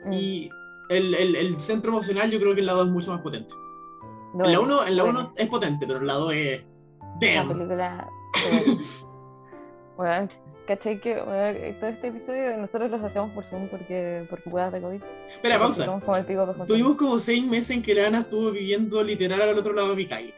[0.05, 0.49] Mm, y
[0.89, 3.53] el, el, el centro emocional yo creo que en la 2 es mucho más potente.
[4.33, 5.19] En la duele, 1 en la duele.
[5.19, 6.63] uno es potente, pero en la 2 es...
[7.19, 7.47] Damn.
[7.47, 8.09] película.
[9.97, 10.29] Weón,
[10.67, 11.15] ¿cachai que
[11.79, 15.01] todo este episodio nosotros los hacemos por Zoom porque, porque puedas de COVID?
[15.27, 15.85] Espera, pausa.
[15.85, 16.67] Somos como el pico para juntarnos.
[16.67, 19.95] Tuvimos como seis meses en que la Ana estuvo viviendo literal al otro lado de
[19.95, 20.33] mi calle.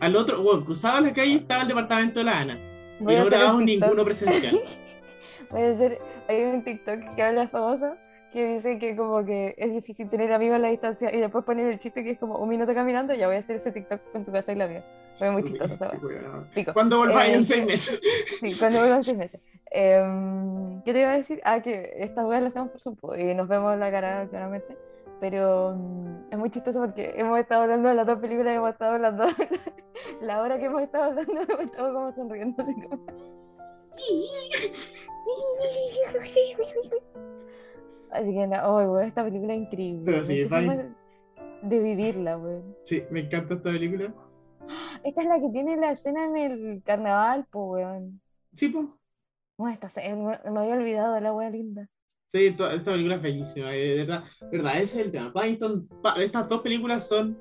[0.00, 2.58] al otro, bueno, cruzaba la calle y estaba el departamento de la Ana.
[3.00, 4.58] Voy y no grabamos ninguno presencial.
[5.50, 5.98] Voy a hacer,
[6.28, 7.94] hay un TikTok que habla famoso
[8.36, 11.72] que dice que como que es difícil tener amigos a la distancia y después poner
[11.72, 14.26] el chiste que es como un minuto caminando, ya voy a hacer ese TikTok con
[14.26, 14.84] tu casa y la mía.
[15.18, 15.74] Fue muy chistoso.
[16.74, 17.98] Cuando volváis Eh, en seis meses.
[18.40, 19.40] Sí, cuando vuelvan seis meses.
[19.70, 21.40] Em, ¿qué te iba a decir?
[21.44, 24.76] Ah, que estas weas las hacemos por po, y nos vemos la cara claramente.
[25.18, 28.70] Pero mm, es muy chistoso porque hemos estado hablando de las dos películas y hemos
[28.70, 29.24] estado hablando
[30.20, 33.06] la hora que hemos estado hablando, hemos estado como sonriendo así como.
[38.10, 40.02] Así que no, oh, esta película es increíble.
[40.04, 40.90] Pero sí, qué vale.
[41.62, 42.76] de vivirla, weón.
[42.84, 44.14] Sí, me encanta esta película.
[45.04, 48.20] Esta es la que tiene la escena en el carnaval, po, weón.
[48.54, 48.86] Sí, pues.
[49.58, 51.88] Bueno, esta me, había olvidado de la wea linda.
[52.26, 55.32] Sí, esta película es bellísima, eh, de verdad, verdad, ese es el tema.
[55.32, 57.38] Paddington, pa- estas dos películas son,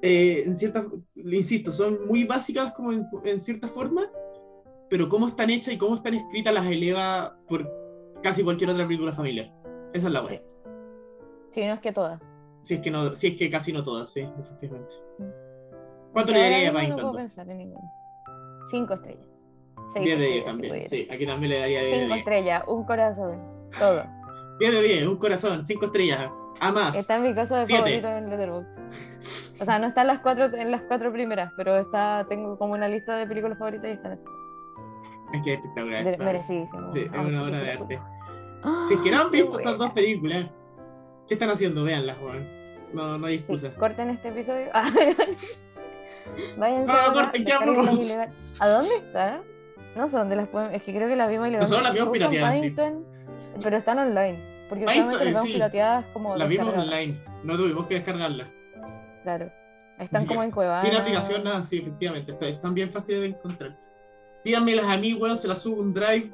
[0.00, 4.08] eh, en cierta, insisto, son muy básicas como en, en cierta forma,
[4.88, 7.68] pero cómo están hechas y cómo están escritas las eleva por
[8.22, 9.50] casi cualquier otra película familiar.
[9.92, 10.38] Esa es la buena.
[10.38, 10.44] Sí.
[11.62, 12.20] Si no es que todas.
[12.62, 14.94] Si es que no, si es que casi no todas, sí, efectivamente.
[15.18, 15.24] Mm.
[16.12, 17.90] ¿Cuánto le daría a No puedo pensar en ninguno.
[18.70, 19.26] Cinco estrellas.
[19.86, 20.88] Seis 10 de 10 estrellas, si también.
[20.90, 22.18] Sí, aquí también le daría 10 de Cinco 10.
[22.18, 23.42] estrellas, un corazón,
[23.78, 24.04] todo.
[24.60, 26.94] 10 de 10, un corazón, 5 estrellas, a más.
[26.96, 27.82] Está en mi cosa de Siete.
[27.82, 28.82] favorito en Letterboxd.
[29.60, 32.74] O sea, no está en las cuatro, en las cuatro primeras, pero está, tengo como
[32.74, 34.24] una lista de películas favoritas y están así.
[35.32, 36.04] Es que es espectacular.
[36.04, 36.92] De- merecidísimo.
[36.92, 38.00] Sí, es Amo una obra de arte.
[38.88, 40.44] Si es que no han visto estas dos películas,
[41.28, 41.84] ¿qué están haciendo?
[41.84, 42.46] Véanlas, Juan.
[42.92, 43.74] No, no hay Sí, excusa.
[43.78, 44.68] corten este episodio.
[46.58, 47.44] Váyanse No, no, corten.
[48.58, 49.40] ¿A dónde está?
[49.96, 50.74] No sé dónde las pueden.
[50.74, 51.60] Es que creo que las vimos ilegalmente.
[51.60, 52.74] Nosotros las vimos pirateadas, sí.
[53.62, 54.38] Pero están online.
[54.68, 55.52] Porque solamente las vemos sí.
[55.54, 58.46] pirateadas como La vimos online, no tuvimos que descargarla.
[59.24, 59.50] Claro.
[59.98, 60.80] Están como en Cuevana.
[60.80, 62.32] Sin aplicación, nada, sí, efectivamente.
[62.32, 63.76] está- Están bien fáciles de encontrar.
[64.42, 66.30] Pídanmelas a mí, weón, se las subo un drive,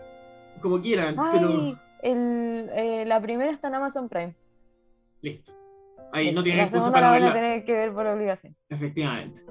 [0.61, 4.35] como quieran, pero Ay, el, eh, la primera está en Amazon Prime.
[5.23, 5.53] listo.
[6.13, 8.57] Ahí no tienen excusa para la van a tener que ver por obligación.
[8.69, 9.43] Efectivamente.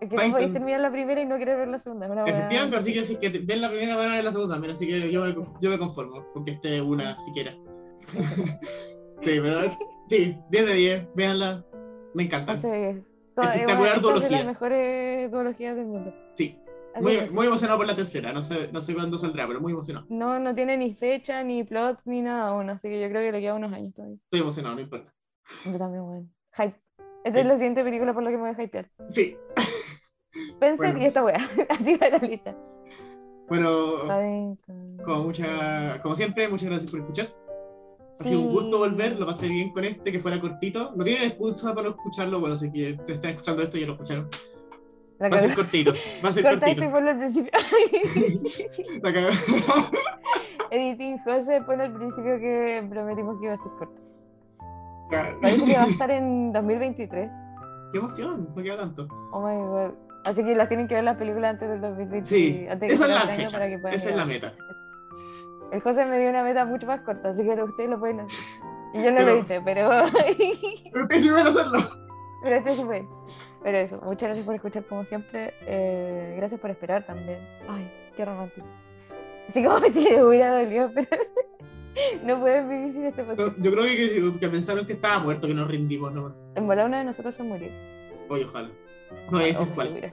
[0.00, 2.06] Es que no podéis terminar la primera y no querer ver la segunda.
[2.06, 4.32] es una Efectivamente, así que si es que ven la primera, van a ver la
[4.32, 7.56] segunda también, así que yo me, yo me conformo con que esté una siquiera.
[9.20, 9.60] sí, pero
[10.08, 11.64] sí, 10 de 10, véanla,
[12.14, 16.12] me eh, Espectacular esta es de las mejores duologías del mundo.
[16.34, 16.58] Sí,
[17.00, 20.06] muy, muy emocionado por la tercera, no sé, no sé cuándo saldrá, pero muy emocionado.
[20.10, 23.32] No, no tiene ni fecha, ni plot, ni nada aún, así que yo creo que
[23.32, 24.16] le queda unos años todavía.
[24.24, 25.12] Estoy emocionado, no importa.
[25.64, 26.28] Yo también, bueno.
[26.56, 26.74] Hype.
[27.24, 27.48] Esta es Sí.
[27.48, 28.90] la siguiente película por la que me voy a hypear.
[29.08, 29.36] Sí,
[30.50, 31.00] Spencer Bueno.
[31.02, 31.48] y esta wea.
[31.68, 32.56] Así va la lista.
[33.48, 33.96] bueno,
[35.04, 37.34] como, mucha, como siempre, muchas gracias por escuchar.
[38.20, 40.92] Ha sido un gusto volver, lo pasé bien con este, que fuera cortito.
[40.94, 43.86] No tienen excusa para no escucharlo, bueno, sé que te están escuchando esto y ya
[43.86, 44.28] lo escucharon.
[45.22, 45.92] La Va a ser cortito,
[46.24, 46.92] va a ser Corta esto y cortito.
[46.92, 47.50] ponlo al principio.
[49.02, 49.28] La cagó.
[50.70, 54.00] Editing José pone al principio que prometimos que iba a ser corto.
[55.10, 55.36] Ya.
[55.40, 57.30] Parece que va a estar en 2023.
[57.92, 59.06] Qué emoción, no queda tanto.
[59.32, 59.94] Oh my god.
[60.24, 62.26] Así que las tienen que ver las películas antes del 2020.
[62.26, 64.52] Sí, antes esa es la fecha, para que puedan esa es la meta.
[65.72, 68.38] El José me dio una meta mucho más corta, así que ustedes lo pueden hacer.
[68.94, 69.90] Y yo no Pero- lo hice, pero.
[70.92, 71.78] Pero ustedes sí a hacerlo.
[72.42, 73.06] pero este se fue.
[73.62, 75.54] Pero eso, muchas gracias por escuchar como siempre.
[75.66, 77.38] Eh, gracias por esperar también.
[77.68, 78.66] Ay, qué romántico.
[79.48, 81.08] Así como si les hubiera dolido, pero
[82.24, 83.56] no pueden vivir sin este podcast.
[83.58, 86.34] Yo creo que, que pensaron que estaba muerto, que nos rendimos, no.
[86.54, 87.68] En volar uno de nosotros se murió.
[88.28, 88.70] Oye, ojalá.
[89.26, 89.88] No voy a decir Ojalá cuál.
[89.92, 90.08] hubiera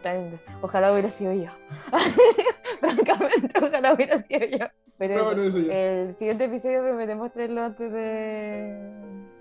[0.61, 1.49] Ojalá sido yo.
[2.79, 4.65] Francamente, ojalá hubiera sido yo.
[4.97, 5.71] Pero No, eso, no, eso yo.
[5.71, 8.91] el siguiente episodio prometemos traerlo antes de.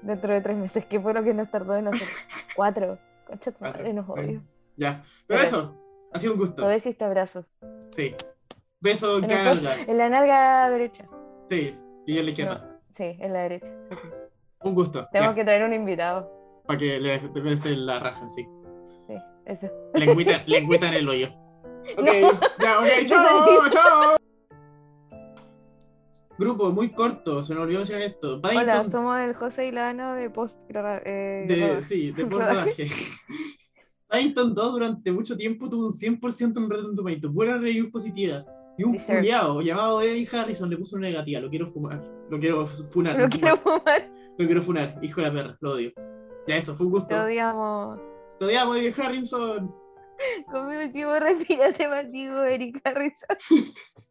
[0.02, 2.06] dentro de tres meses, que fue lo que nos tardó en hacer.
[2.54, 2.98] Cuatro.
[3.28, 3.80] Concha tu Cuatro.
[3.82, 4.42] madre, nos odio.
[4.76, 5.02] Ya.
[5.26, 5.74] Pero Pero eso,
[6.12, 6.56] ha sido un gusto.
[6.62, 7.56] Todo hiciste abrazos.
[7.94, 8.14] Sí.
[8.80, 11.06] Beso en En, post- en la nalga derecha.
[11.50, 11.76] Sí.
[12.06, 12.54] Y le quiero.
[12.54, 12.60] No,
[12.90, 13.72] sí, en la derecha.
[13.88, 14.08] Sí, sí.
[14.62, 15.06] Un gusto.
[15.12, 16.32] Tenemos que traer un invitado.
[16.66, 18.46] Para que le bese la raja, sí.
[19.06, 19.14] Sí,
[19.46, 19.68] eso.
[19.94, 21.28] Lengüita, lengüita en el hoyo.
[21.96, 22.40] Ok, No.
[22.60, 24.16] ya, ok, chao, chao.
[26.38, 28.40] Grupo muy corto, se me olvidó mencionar esto.
[28.42, 30.62] Hola, somos el José y la Ana de post.
[30.70, 32.88] eh, de, sí, de por Rodaje.
[34.06, 38.44] Paddington 2 durante mucho tiempo tuvo un 100% en Rotten Tomatoes, buena review positiva.
[38.78, 42.64] Y un culiao llamado Eddie Harrison le puso una negativa, lo quiero fumar, lo quiero
[42.64, 44.10] funar, no quiero fumar, fumar.
[44.38, 45.92] lo quiero funar, hijo de la perra, lo odio.
[46.46, 47.08] Ya eso, fue un gusto.
[47.08, 47.98] Te odiamos.
[48.38, 49.74] Te odiamos, Eddie Harrison.
[50.50, 53.36] Con mi último respirante masivo, Eric Harrison.